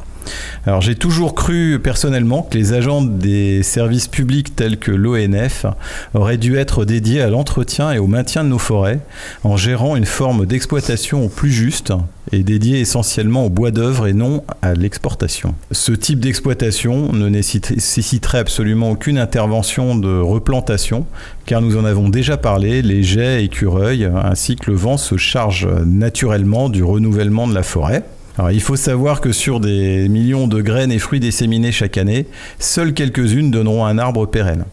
Alors 0.65 0.81
j'ai 0.81 0.95
toujours 0.95 1.35
cru 1.35 1.79
personnellement 1.81 2.41
que 2.41 2.57
les 2.57 2.73
agents 2.73 3.01
des 3.01 3.63
services 3.63 4.07
publics 4.07 4.55
tels 4.55 4.77
que 4.77 4.91
l'ONF 4.91 5.65
auraient 6.13 6.37
dû 6.37 6.57
être 6.57 6.85
dédiés 6.85 7.21
à 7.21 7.29
l'entretien 7.29 7.91
et 7.91 7.99
au 7.99 8.07
maintien 8.07 8.43
de 8.43 8.49
nos 8.49 8.57
forêts 8.57 8.99
en 9.43 9.57
gérant 9.57 9.95
une 9.95 10.05
forme 10.05 10.45
d'exploitation 10.45 11.29
plus 11.29 11.51
juste 11.51 11.93
et 12.31 12.43
dédiée 12.43 12.79
essentiellement 12.79 13.45
au 13.45 13.49
bois 13.49 13.71
d'œuvre 13.71 14.07
et 14.07 14.13
non 14.13 14.43
à 14.61 14.73
l'exportation. 14.73 15.53
Ce 15.71 15.91
type 15.91 16.19
d'exploitation 16.19 17.13
ne 17.13 17.29
nécessiterait 17.29 18.39
absolument 18.39 18.91
aucune 18.91 19.17
intervention 19.17 19.95
de 19.95 20.19
replantation 20.19 21.05
car 21.45 21.61
nous 21.61 21.77
en 21.77 21.85
avons 21.85 22.09
déjà 22.09 22.37
parlé, 22.37 22.81
les 22.81 23.03
jets, 23.03 23.43
écureuils 23.43 24.09
ainsi 24.23 24.55
que 24.55 24.71
le 24.71 24.77
vent 24.77 24.97
se 24.97 25.17
chargent 25.17 25.69
naturellement 25.85 26.69
du 26.69 26.83
renouvellement 26.83 27.47
de 27.47 27.53
la 27.53 27.63
forêt. 27.63 28.03
Il 28.51 28.61
faut 28.61 28.75
savoir 28.75 29.21
que 29.21 29.31
sur 29.31 29.59
des 29.59 30.09
millions 30.09 30.47
de 30.47 30.61
graines 30.61 30.91
et 30.91 30.99
fruits 30.99 31.21
disséminés 31.21 31.71
chaque 31.71 31.97
année, 31.97 32.25
seules 32.59 32.93
quelques-unes 32.93 33.49
donneront 33.49 33.85
un 33.85 33.97
arbre 33.97 34.25
pérenne. 34.25 34.65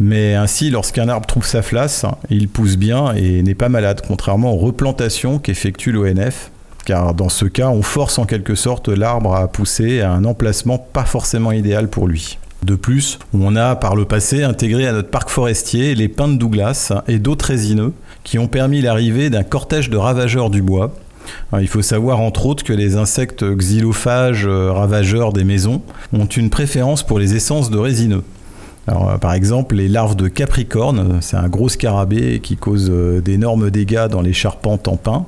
Mais 0.00 0.34
ainsi, 0.34 0.70
lorsqu'un 0.70 1.08
arbre 1.08 1.26
trouve 1.26 1.46
sa 1.46 1.62
place, 1.62 2.04
il 2.28 2.48
pousse 2.48 2.76
bien 2.76 3.14
et 3.14 3.42
n'est 3.42 3.54
pas 3.54 3.68
malade, 3.68 4.02
contrairement 4.06 4.52
aux 4.54 4.58
replantations 4.58 5.38
qu'effectue 5.38 5.92
l'ONF, 5.92 6.50
car 6.84 7.14
dans 7.14 7.28
ce 7.28 7.44
cas, 7.44 7.68
on 7.68 7.82
force 7.82 8.18
en 8.18 8.24
quelque 8.24 8.56
sorte 8.56 8.88
l'arbre 8.88 9.34
à 9.34 9.46
pousser 9.46 10.00
à 10.00 10.10
un 10.10 10.24
emplacement 10.24 10.78
pas 10.78 11.04
forcément 11.04 11.52
idéal 11.52 11.88
pour 11.88 12.08
lui. 12.08 12.38
De 12.64 12.74
plus, 12.74 13.18
on 13.32 13.56
a 13.56 13.76
par 13.76 13.94
le 13.94 14.06
passé 14.06 14.42
intégré 14.42 14.88
à 14.88 14.92
notre 14.92 15.10
parc 15.10 15.28
forestier 15.28 15.94
les 15.94 16.08
pins 16.08 16.28
de 16.28 16.36
Douglas 16.36 16.92
et 17.06 17.18
d'autres 17.18 17.46
résineux 17.46 17.92
qui 18.24 18.38
ont 18.38 18.48
permis 18.48 18.80
l'arrivée 18.80 19.30
d'un 19.30 19.42
cortège 19.42 19.90
de 19.90 19.98
ravageurs 19.98 20.50
du 20.50 20.62
bois 20.62 20.94
il 21.60 21.68
faut 21.68 21.82
savoir 21.82 22.20
entre 22.20 22.46
autres 22.46 22.64
que 22.64 22.72
les 22.72 22.96
insectes 22.96 23.44
xylophages 23.44 24.46
euh, 24.46 24.72
ravageurs 24.72 25.32
des 25.32 25.44
maisons 25.44 25.82
ont 26.12 26.26
une 26.26 26.50
préférence 26.50 27.02
pour 27.02 27.18
les 27.18 27.34
essences 27.34 27.70
de 27.70 27.78
résineux. 27.78 28.22
Euh, 28.88 29.16
par 29.18 29.32
exemple, 29.32 29.76
les 29.76 29.88
larves 29.88 30.16
de 30.16 30.28
capricorne, 30.28 31.18
c'est 31.20 31.36
un 31.36 31.48
gros 31.48 31.68
scarabée 31.68 32.40
qui 32.40 32.56
cause 32.56 32.90
euh, 32.90 33.20
d'énormes 33.20 33.70
dégâts 33.70 34.08
dans 34.08 34.20
les 34.20 34.32
charpentes 34.32 34.88
en 34.88 34.96
pin 34.96 35.26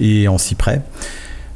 et 0.00 0.28
en 0.28 0.38
cyprès, 0.38 0.82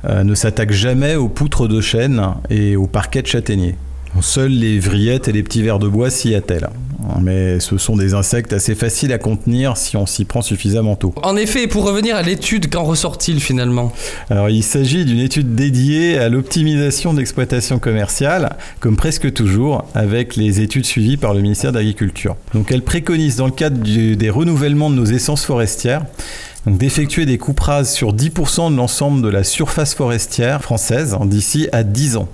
ne 0.06 0.34
s'attaquent 0.34 0.70
jamais 0.70 1.16
aux 1.16 1.28
poutres 1.28 1.66
de 1.66 1.80
chêne 1.80 2.22
et 2.50 2.76
aux 2.76 2.86
parquets 2.86 3.22
de 3.22 3.26
châtaignier. 3.26 3.74
Seuls 4.20 4.52
les 4.52 4.78
vrillettes 4.78 5.28
et 5.28 5.32
les 5.32 5.42
petits 5.42 5.62
vers 5.62 5.78
de 5.78 5.88
bois 5.88 6.10
s'y 6.10 6.34
attellent. 6.34 6.68
Mais 7.20 7.60
ce 7.60 7.76
sont 7.78 7.96
des 7.96 8.14
insectes 8.14 8.52
assez 8.52 8.74
faciles 8.74 9.12
à 9.12 9.18
contenir 9.18 9.76
si 9.76 9.96
on 9.96 10.06
s'y 10.06 10.24
prend 10.24 10.42
suffisamment 10.42 10.96
tôt. 10.96 11.14
En 11.22 11.36
effet, 11.36 11.66
pour 11.66 11.84
revenir 11.84 12.16
à 12.16 12.22
l'étude, 12.22 12.70
qu'en 12.70 12.84
ressort-il 12.84 13.40
finalement? 13.40 13.92
Alors, 14.30 14.48
il 14.50 14.62
s'agit 14.62 15.04
d'une 15.04 15.20
étude 15.20 15.54
dédiée 15.54 16.18
à 16.18 16.28
l'optimisation 16.28 17.14
d'exploitation 17.14 17.78
commerciale, 17.78 18.56
comme 18.80 18.96
presque 18.96 19.32
toujours, 19.32 19.84
avec 19.94 20.36
les 20.36 20.60
études 20.60 20.86
suivies 20.86 21.16
par 21.16 21.34
le 21.34 21.40
ministère 21.40 21.72
de 21.72 21.78
l'Agriculture. 21.78 22.36
Donc, 22.54 22.70
elle 22.72 22.82
préconise, 22.82 23.36
dans 23.36 23.46
le 23.46 23.52
cadre 23.52 23.78
du- 23.78 24.16
des 24.16 24.30
renouvellements 24.30 24.90
de 24.90 24.94
nos 24.96 25.04
essences 25.04 25.44
forestières, 25.44 26.02
d'effectuer 26.66 27.26
des 27.26 27.36
coupes 27.36 27.60
rases 27.60 27.92
sur 27.92 28.14
10% 28.14 28.70
de 28.70 28.76
l'ensemble 28.76 29.20
de 29.22 29.28
la 29.28 29.44
surface 29.44 29.94
forestière 29.94 30.62
française 30.62 31.16
d'ici 31.26 31.68
à 31.72 31.82
10 31.82 32.16
ans. 32.16 32.28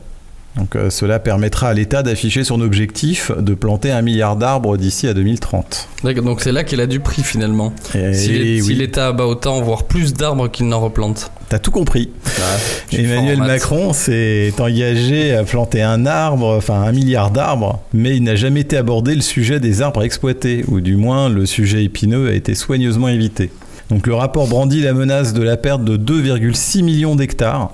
Donc 0.57 0.75
euh, 0.75 0.91
cela 0.91 1.19
permettra 1.21 1.69
à 1.69 1.75
l'État 1.75 2.03
d'afficher 2.03 2.43
son 2.43 2.61
objectif 2.61 3.31
de 3.39 3.55
planter 3.55 3.93
un 3.93 4.03
milliard 4.03 4.37
d'arbres 4.37 4.77
d'ici 4.77 5.07
à 5.07 5.15
2030. 5.15 5.89
D'accord, 6.03 6.25
Donc 6.25 6.41
c'est 6.41 6.51
là 6.53 6.65
qu'elle 6.65 6.81
a 6.81 6.87
du 6.89 6.99
prix 7.01 7.23
finalement. 7.23 7.73
Et 7.95 8.13
Si 8.15 8.31
l'É- 8.31 8.63
oui, 8.63 8.75
l'État 8.75 9.07
abat 9.09 9.27
autant, 9.27 9.61
voire 9.63 9.85
plus 9.85 10.13
d'arbres 10.13 10.49
qu'il 10.49 10.67
n'en 10.67 10.81
replante. 10.81 11.31
t'as 11.49 11.59
tout 11.61 11.71
compris. 11.71 12.11
Fort 12.25 12.45
Emmanuel. 12.93 13.39
Macron 13.39 13.93
s'est 13.93 14.53
engagé 14.59 15.35
à 15.35 15.45
planter 15.45 15.83
un 15.83 16.05
arbre, 16.05 16.47
enfin 16.57 16.83
un 16.83 16.93
milliard 16.93 17.31
d'arbres, 17.31 17.81
mais 17.95 18.17
il 18.17 18.23
n'a 18.25 18.35
jamais 18.35 18.61
été 18.61 18.77
abordé 18.77 19.15
le 19.15 19.21
sujet 19.21 19.61
des 19.61 19.83
arbres 19.83 20.03
exploités, 20.03 20.65
ou 20.69 20.81
du 20.81 20.97
moins 20.97 21.29
le 21.29 21.47
sujet 21.47 21.85
épineux 21.85 22.29
a 22.29 22.33
été 22.33 22.55
soigneusement 22.57 23.09
évité. 23.09 23.51
Donc 23.89 24.07
le 24.07 24.15
rapport 24.15 24.47
brandit 24.49 24.81
la 24.83 24.93
menace 24.95 25.33
de 25.33 25.43
la 25.43 25.57
perte 25.57 25.85
de 25.85 25.97
2,6 25.97 26.83
millions 26.83 27.17
d'hectares, 27.17 27.73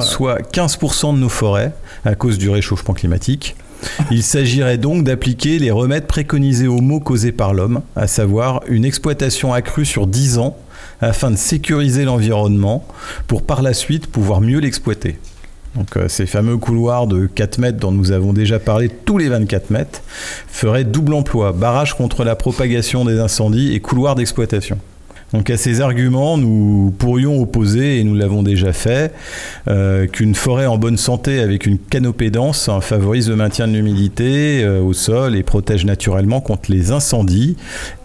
soit 0.00 0.40
15% 0.52 1.14
de 1.14 1.18
nos 1.18 1.28
forêts, 1.28 1.72
à 2.04 2.14
cause 2.14 2.38
du 2.38 2.50
réchauffement 2.50 2.94
climatique. 2.94 3.56
Il 4.10 4.22
s'agirait 4.22 4.78
donc 4.78 5.04
d'appliquer 5.04 5.58
les 5.58 5.70
remèdes 5.70 6.06
préconisés 6.06 6.66
aux 6.66 6.80
maux 6.80 7.00
causés 7.00 7.32
par 7.32 7.54
l'homme, 7.54 7.82
à 7.96 8.06
savoir 8.06 8.62
une 8.68 8.84
exploitation 8.84 9.52
accrue 9.52 9.84
sur 9.84 10.06
10 10.06 10.38
ans, 10.38 10.56
afin 11.00 11.30
de 11.30 11.36
sécuriser 11.36 12.04
l'environnement, 12.04 12.86
pour 13.26 13.42
par 13.42 13.62
la 13.62 13.74
suite 13.74 14.08
pouvoir 14.08 14.40
mieux 14.40 14.58
l'exploiter. 14.58 15.18
Donc 15.74 15.96
euh, 15.96 16.08
ces 16.08 16.26
fameux 16.26 16.56
couloirs 16.56 17.06
de 17.06 17.26
4 17.26 17.58
mètres 17.58 17.78
dont 17.78 17.92
nous 17.92 18.10
avons 18.10 18.32
déjà 18.32 18.58
parlé 18.58 18.88
tous 18.88 19.18
les 19.18 19.28
24 19.28 19.70
mètres 19.70 20.00
feraient 20.48 20.84
double 20.84 21.14
emploi, 21.14 21.52
barrage 21.52 21.94
contre 21.94 22.24
la 22.24 22.34
propagation 22.34 23.04
des 23.04 23.20
incendies 23.20 23.74
et 23.74 23.80
couloir 23.80 24.14
d'exploitation. 24.14 24.78
Donc 25.32 25.50
à 25.50 25.56
ces 25.56 25.80
arguments, 25.80 26.38
nous 26.38 26.92
pourrions 26.98 27.40
opposer, 27.40 27.98
et 27.98 28.04
nous 28.04 28.14
l'avons 28.14 28.42
déjà 28.42 28.72
fait, 28.72 29.12
euh, 29.68 30.06
qu'une 30.06 30.34
forêt 30.34 30.66
en 30.66 30.78
bonne 30.78 30.96
santé 30.96 31.40
avec 31.40 31.66
une 31.66 31.78
canopée 31.78 32.30
dense 32.30 32.70
favorise 32.80 33.28
le 33.28 33.36
maintien 33.36 33.68
de 33.68 33.72
l'humidité 33.72 34.62
euh, 34.64 34.80
au 34.80 34.92
sol 34.92 35.36
et 35.36 35.42
protège 35.42 35.84
naturellement 35.84 36.40
contre 36.40 36.70
les 36.70 36.92
incendies 36.92 37.56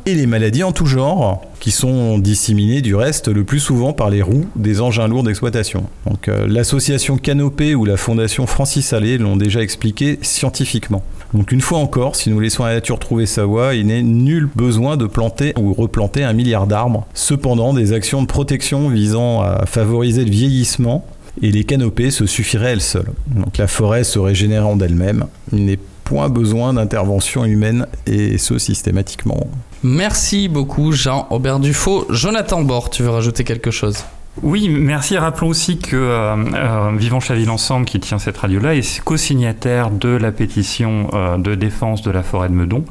et 0.05 0.15
les 0.15 0.25
maladies 0.25 0.63
en 0.63 0.71
tout 0.71 0.85
genre, 0.85 1.41
qui 1.59 1.71
sont 1.71 2.17
disséminées 2.17 2.81
du 2.81 2.95
reste 2.95 3.27
le 3.27 3.43
plus 3.43 3.59
souvent 3.59 3.93
par 3.93 4.09
les 4.09 4.21
roues 4.21 4.45
des 4.55 4.81
engins 4.81 5.07
lourds 5.07 5.23
d'exploitation. 5.23 5.85
Donc 6.05 6.27
euh, 6.27 6.45
l'association 6.47 7.17
Canopée 7.17 7.75
ou 7.75 7.85
la 7.85 7.97
fondation 7.97 8.47
Francis 8.47 8.91
Allais 8.93 9.17
l'ont 9.17 9.37
déjà 9.37 9.61
expliqué 9.61 10.19
scientifiquement. 10.21 11.03
Donc 11.33 11.51
une 11.51 11.61
fois 11.61 11.79
encore, 11.79 12.15
si 12.15 12.29
nous 12.29 12.39
laissons 12.39 12.65
la 12.65 12.73
nature 12.73 12.99
trouver 12.99 13.25
sa 13.25 13.45
voie, 13.45 13.75
il 13.75 13.87
n'est 13.87 14.03
nul 14.03 14.49
besoin 14.55 14.97
de 14.97 15.05
planter 15.05 15.53
ou 15.57 15.73
replanter 15.73 16.23
un 16.23 16.33
milliard 16.33 16.67
d'arbres. 16.67 17.07
Cependant, 17.13 17.73
des 17.73 17.93
actions 17.93 18.21
de 18.21 18.27
protection 18.27 18.89
visant 18.89 19.41
à 19.41 19.65
favoriser 19.65 20.25
le 20.25 20.31
vieillissement 20.31 21.05
et 21.41 21.51
les 21.51 21.63
canopées 21.63 22.11
se 22.11 22.25
suffiraient 22.25 22.73
elles 22.73 22.81
seules. 22.81 23.09
Donc 23.27 23.57
la 23.57 23.67
forêt 23.67 24.03
se 24.03 24.19
régénérant 24.19 24.75
d'elle-même, 24.75 25.25
il 25.51 25.65
n'est 25.65 25.79
point 26.03 26.29
besoin 26.29 26.73
d'intervention 26.73 27.45
humaine 27.45 27.87
et 28.05 28.37
ce 28.37 28.59
systématiquement. 28.59 29.47
Merci 29.83 30.47
beaucoup 30.47 30.93
Jean-Aubert 30.93 31.59
Dufaux. 31.59 32.05
Jonathan 32.09 32.61
Bord, 32.61 32.89
tu 32.89 33.03
veux 33.03 33.09
rajouter 33.09 33.43
quelque 33.43 33.69
chose? 33.69 34.05
Oui, 34.41 34.67
merci. 34.69 35.17
Rappelons 35.17 35.49
aussi 35.49 35.77
que 35.77 35.95
euh, 35.95 36.35
euh, 36.55 36.91
Vivons 36.95 37.19
Chaville 37.19 37.49
Ensemble, 37.49 37.85
qui 37.85 37.99
tient 37.99 38.17
cette 38.17 38.37
radio-là, 38.37 38.75
est 38.75 39.01
co-signataire 39.01 39.91
de 39.91 40.09
la 40.09 40.31
pétition 40.31 41.09
euh, 41.13 41.37
de 41.37 41.53
défense 41.53 42.01
de 42.01 42.09
la 42.09 42.23
forêt 42.23 42.49
de 42.49 42.53
Meudon, 42.53 42.85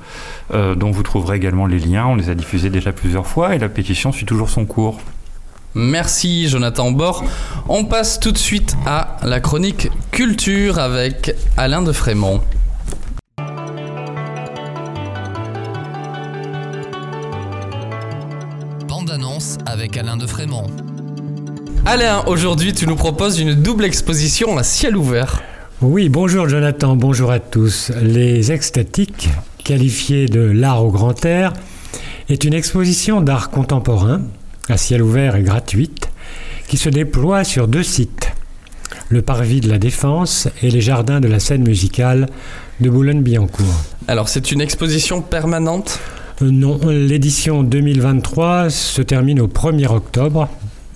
dont 0.52 0.90
vous 0.90 1.02
trouverez 1.02 1.37
également 1.37 1.66
les 1.66 1.78
liens. 1.78 2.07
On 2.07 2.14
les 2.14 2.28
a 2.28 2.35
diffusés 2.35 2.68
déjà 2.70 2.92
plusieurs 2.92 3.26
fois 3.26 3.55
et 3.55 3.59
la 3.59 3.70
pétition 3.70 4.12
suit 4.12 4.26
toujours 4.26 4.50
son 4.50 4.66
cours. 4.66 5.00
Merci 5.74 6.48
Jonathan 6.48 6.92
Bord. 6.92 7.24
On 7.68 7.87
passe 7.87 8.20
tout 8.20 8.33
de 8.33 8.38
suite 8.38 8.76
à 8.85 9.16
la 9.22 9.40
chronique 9.40 9.88
culture 10.11 10.78
avec 10.78 11.35
Alain 11.57 11.81
de 11.81 11.92
Frémont. 11.92 12.42
Avec 19.83 19.97
Alain 19.97 20.16
de 20.16 20.29
Frémont. 20.29 20.68
Alain, 21.85 22.23
aujourd'hui 22.29 22.73
tu 22.73 22.87
nous 22.87 22.95
proposes 22.95 23.40
une 23.40 23.55
double 23.55 23.85
exposition 23.85 24.57
à 24.57 24.62
ciel 24.62 24.97
ouvert. 24.97 25.42
Oui, 25.81 26.09
bonjour 26.09 26.49
Jonathan, 26.49 26.95
bonjour 26.95 27.33
à 27.33 27.40
tous. 27.40 27.90
Les 28.01 28.53
extatiques, 28.53 29.29
qualifiés 29.64 30.27
de 30.27 30.38
l'art 30.40 30.85
au 30.85 30.92
grand 30.92 31.25
air, 31.25 31.53
est 32.29 32.45
une 32.45 32.55
exposition 32.55 33.21
d'art 33.23 33.51
contemporain, 33.51 34.23
à 34.68 34.77
ciel 34.77 35.03
ouvert 35.03 35.35
et 35.35 35.42
gratuite, 35.42 36.11
qui 36.68 36.77
se 36.77 36.88
déploie 36.88 37.42
sur 37.42 37.66
deux 37.66 37.83
sites, 37.83 38.31
le 39.09 39.21
parvis 39.21 39.61
de 39.61 39.68
la 39.68 39.79
Défense 39.79 40.47
et 40.62 40.71
les 40.71 40.81
jardins 40.81 41.18
de 41.18 41.27
la 41.27 41.40
scène 41.40 41.66
musicale 41.66 42.29
de 42.79 42.88
Boulogne-Billancourt. 42.88 43.83
Alors 44.07 44.29
c'est 44.29 44.53
une 44.53 44.61
exposition 44.61 45.23
permanente? 45.23 45.99
Non, 46.42 46.78
l'édition 46.88 47.62
2023 47.62 48.70
se 48.70 49.02
termine 49.02 49.40
au 49.40 49.46
1er 49.48 49.87
octobre. 49.92 50.48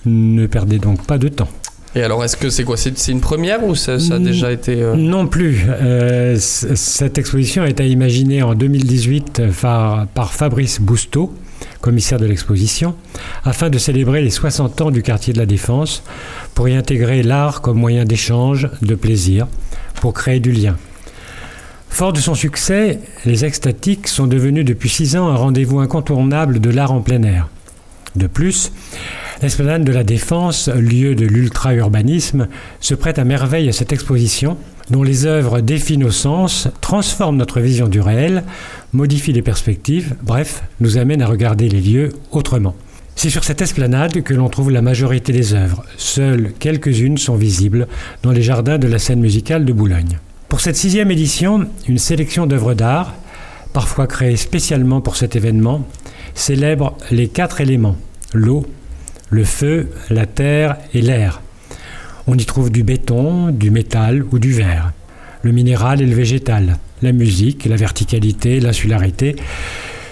Ne 0.05 0.47
perdez 0.47 0.79
donc 0.79 1.05
pas 1.07 1.19
de 1.19 1.29
temps. 1.29 1.49
Et 1.95 2.03
alors 2.03 2.23
est-ce 2.25 2.37
que 2.37 2.51
c'est 2.51 2.65
quoi? 2.65 2.77
C'est 2.77 3.09
une 3.11 3.21
première 3.21 3.65
ou 3.65 3.75
ça, 3.75 3.99
ça 3.99 4.17
a 4.17 4.19
déjà 4.19 4.53
été... 4.53 4.83
euh, 4.83 4.97
Non 4.97 5.27
plus. 5.27 5.65
Euh, 5.67 6.37
cette 6.39 7.17
exposition 7.17 7.63
a 7.63 7.69
été 7.71 7.89
imaginée 7.89 8.43
en 8.43 8.55
2018 8.55 9.43
par, 9.63 10.07
par 10.09 10.35
Fabrice 10.35 10.79
Bousteau, 10.81 11.33
commissaire 11.81 12.19
de 12.19 12.27
l'exposition, 12.27 12.95
afin 13.45 13.71
de 13.71 13.79
célébrer 13.79 14.21
les 14.23 14.29
60 14.31 14.81
ans 14.83 14.91
du 14.91 15.03
quartier 15.03 15.33
de 15.33 15.39
la 15.39 15.47
Défense, 15.47 16.03
pour 16.55 16.69
y 16.69 16.75
intégrer 16.75 17.23
l'art 17.23 17.63
comme 17.63 17.79
moyen 17.79 18.05
d'échange, 18.05 18.69
de 18.83 18.95
plaisir, 18.95 19.47
pour 20.03 20.13
créer 20.13 20.39
du 20.39 20.53
lien. 20.53 20.77
Fort 21.97 22.13
de 22.13 22.21
son 22.21 22.35
succès, 22.35 22.99
les 23.25 23.47
extatiques 23.47 24.07
sont 24.07 24.27
devenus 24.27 24.67
depuis 24.67 24.91
six 24.91 25.17
ans 25.17 25.29
un 25.29 25.35
rendez-vous 25.35 25.79
incontournable 25.79 26.61
de 26.61 26.69
l'art 26.69 26.93
en 26.93 27.01
plein 27.01 27.23
air. 27.23 27.49
De 28.17 28.27
plus, 28.27 28.71
l'esplanade 29.41 29.83
de 29.83 29.93
la 29.93 30.05
Défense, 30.05 30.69
lieu 30.69 31.15
de 31.15 31.25
l'ultra-urbanisme, 31.25 32.49
se 32.81 32.95
prête 32.95 33.19
à 33.19 33.25
merveille 33.25 33.71
à 33.71 33.73
cette 33.73 33.95
exposition, 33.95 34.59
dont 34.91 35.03
les 35.03 35.25
œuvres 35.25 35.63
défient 35.63 35.97
nos 35.97 36.11
sens, 36.11 36.69
transforment 36.83 37.39
notre 37.39 37.61
vision 37.61 37.89
du 37.89 38.03
réel, 38.03 38.45
modifient 38.93 39.33
les 39.33 39.41
perspectives, 39.41 40.17
bref, 40.23 40.65
nous 40.81 40.99
amènent 40.99 41.23
à 41.23 41.27
regarder 41.27 41.71
les 41.71 41.81
lieux 41.81 42.11
autrement. 42.31 42.77
C'est 43.15 43.31
sur 43.31 43.43
cette 43.43 43.63
esplanade 43.63 44.23
que 44.23 44.35
l'on 44.35 44.51
trouve 44.51 44.71
la 44.71 44.83
majorité 44.83 45.33
des 45.33 45.55
œuvres. 45.55 45.83
Seules 45.97 46.53
quelques-unes 46.59 47.17
sont 47.17 47.37
visibles 47.37 47.89
dans 48.23 48.33
les 48.33 48.43
jardins 48.43 48.77
de 48.77 48.87
la 48.87 48.99
scène 48.99 49.21
musicale 49.21 49.65
de 49.65 49.73
Boulogne. 49.73 50.19
Pour 50.49 50.61
cette 50.61 50.77
sixième 50.77 51.11
édition, 51.11 51.69
une 51.89 51.99
sélection 51.99 52.47
d'œuvres 52.47 52.75
d'art, 52.75 53.15
parfois 53.73 54.07
créées 54.07 54.37
spécialement 54.37 55.01
pour 55.01 55.17
cet 55.17 55.35
événement, 55.35 55.87
célèbre 56.35 56.97
les 57.11 57.29
quatre 57.29 57.61
éléments 57.61 57.97
l'eau, 58.33 58.67
le 59.31 59.45
feu, 59.45 59.91
la 60.11 60.27
terre 60.27 60.77
et 60.95 61.01
l'air. 61.01 61.43
On 62.27 62.37
y 62.37 62.45
trouve 62.45 62.71
du 62.71 62.83
béton, 62.83 63.51
du 63.51 63.71
métal 63.71 64.25
ou 64.31 64.39
du 64.39 64.53
verre, 64.53 64.93
le 65.43 65.53
minéral 65.53 66.01
et 66.01 66.07
le 66.07 66.15
végétal, 66.15 66.79
la 67.03 67.13
musique, 67.13 67.65
la 67.65 67.77
verticalité, 67.77 68.61
l'insularité. 68.61 69.37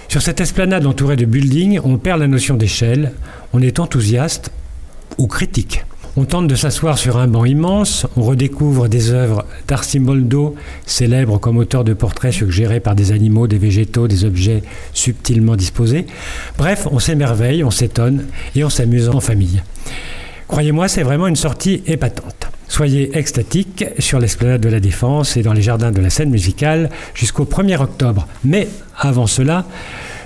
Sur 0.08 0.22
cette 0.22 0.40
esplanade 0.40 0.86
entourée 0.86 1.16
de 1.16 1.24
buildings, 1.24 1.80
on 1.84 1.98
perd 1.98 2.20
la 2.20 2.26
notion 2.26 2.56
d'échelle, 2.56 3.12
on 3.52 3.62
est 3.62 3.78
enthousiaste 3.78 4.50
ou 5.18 5.26
critique. 5.26 5.84
On 6.16 6.24
tente 6.24 6.46
de 6.46 6.54
s'asseoir 6.54 6.96
sur 6.96 7.16
un 7.16 7.26
banc 7.26 7.44
immense, 7.44 8.06
on 8.16 8.22
redécouvre 8.22 8.88
des 8.88 9.10
œuvres 9.10 9.44
d'Arcimboldo, 9.66 10.54
célèbre 10.86 11.38
comme 11.38 11.56
auteur 11.56 11.82
de 11.82 11.92
portraits 11.92 12.32
suggérés 12.32 12.78
par 12.78 12.94
des 12.94 13.10
animaux, 13.10 13.48
des 13.48 13.58
végétaux, 13.58 14.06
des 14.06 14.24
objets 14.24 14.62
subtilement 14.92 15.56
disposés. 15.56 16.06
Bref, 16.56 16.86
on 16.92 17.00
s'émerveille, 17.00 17.64
on 17.64 17.72
s'étonne 17.72 18.26
et 18.54 18.62
on 18.62 18.70
s'amuse 18.70 19.08
en 19.08 19.18
famille. 19.18 19.60
Croyez-moi, 20.46 20.86
c'est 20.86 21.02
vraiment 21.02 21.26
une 21.26 21.34
sortie 21.34 21.82
épatante. 21.86 22.46
Soyez 22.68 23.18
extatiques 23.18 23.84
sur 23.98 24.20
l'esplanade 24.20 24.60
de 24.60 24.68
la 24.68 24.78
Défense 24.78 25.36
et 25.36 25.42
dans 25.42 25.52
les 25.52 25.62
jardins 25.62 25.90
de 25.90 26.00
la 26.00 26.10
scène 26.10 26.30
musicale 26.30 26.90
jusqu'au 27.14 27.44
1er 27.44 27.80
octobre. 27.80 28.28
Mais 28.44 28.68
avant 28.96 29.26
cela, 29.26 29.66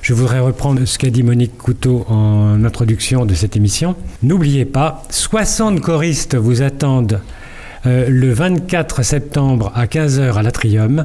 je 0.09 0.15
voudrais 0.15 0.41
reprendre 0.41 0.83
ce 0.87 0.97
qu'a 0.97 1.11
dit 1.11 1.23
Monique 1.23 1.59
Couteau 1.59 2.07
en 2.09 2.65
introduction 2.65 3.27
de 3.27 3.35
cette 3.35 3.57
émission. 3.57 3.95
N'oubliez 4.23 4.65
pas, 4.65 5.03
60 5.11 5.83
choristes 5.83 6.35
vous 6.35 6.63
attendent 6.63 7.21
euh, 7.85 8.07
le 8.09 8.33
24 8.33 9.03
septembre 9.03 9.71
à 9.75 9.85
15h 9.85 10.33
à 10.33 10.43
l'Atrium. 10.43 11.05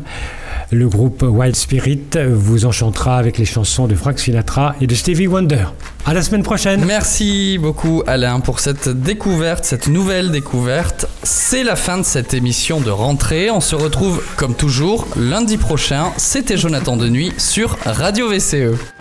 le 0.72 0.88
groupe 0.88 1.22
Wild 1.22 1.58
Spirit 1.58 2.00
vous 2.30 2.66
enchantera 2.66 3.18
avec 3.18 3.38
les 3.38 3.44
chansons 3.44 3.88
de 3.88 3.96
Frank 3.96 4.20
Sinatra 4.20 4.74
et 4.80 4.88
de 4.88 4.96
Stevie 4.96 5.28
Wonder. 5.28 5.66
À 6.06 6.14
la 6.14 6.22
semaine 6.22 6.44
prochaine. 6.44 6.86
Merci 6.86 7.58
beaucoup 7.58 8.04
Alain 8.08 8.40
pour 8.40 8.62
cette 8.62 8.88
découverte, 8.88 9.66
cette 9.66 9.90
nouvelle 9.90 10.32
découverte. 10.32 11.08
C'est 11.24 11.66
la 11.66 11.76
fin 11.76 11.98
de 11.98 12.04
cette 12.04 12.34
émission 12.34 12.80
de 12.80 12.90
rentrée. 12.90 13.52
On 13.52 13.60
se 13.60 13.76
retrouve 13.76 14.24
comme 14.38 14.56
toujours 14.56 15.10
lundi 15.18 15.58
prochain. 15.58 16.14
C'était 16.16 16.56
Jonathan 16.56 16.96
Denuy 16.96 17.34
sur 17.38 17.78
Radio 17.86 18.30
VCE. 18.30 18.93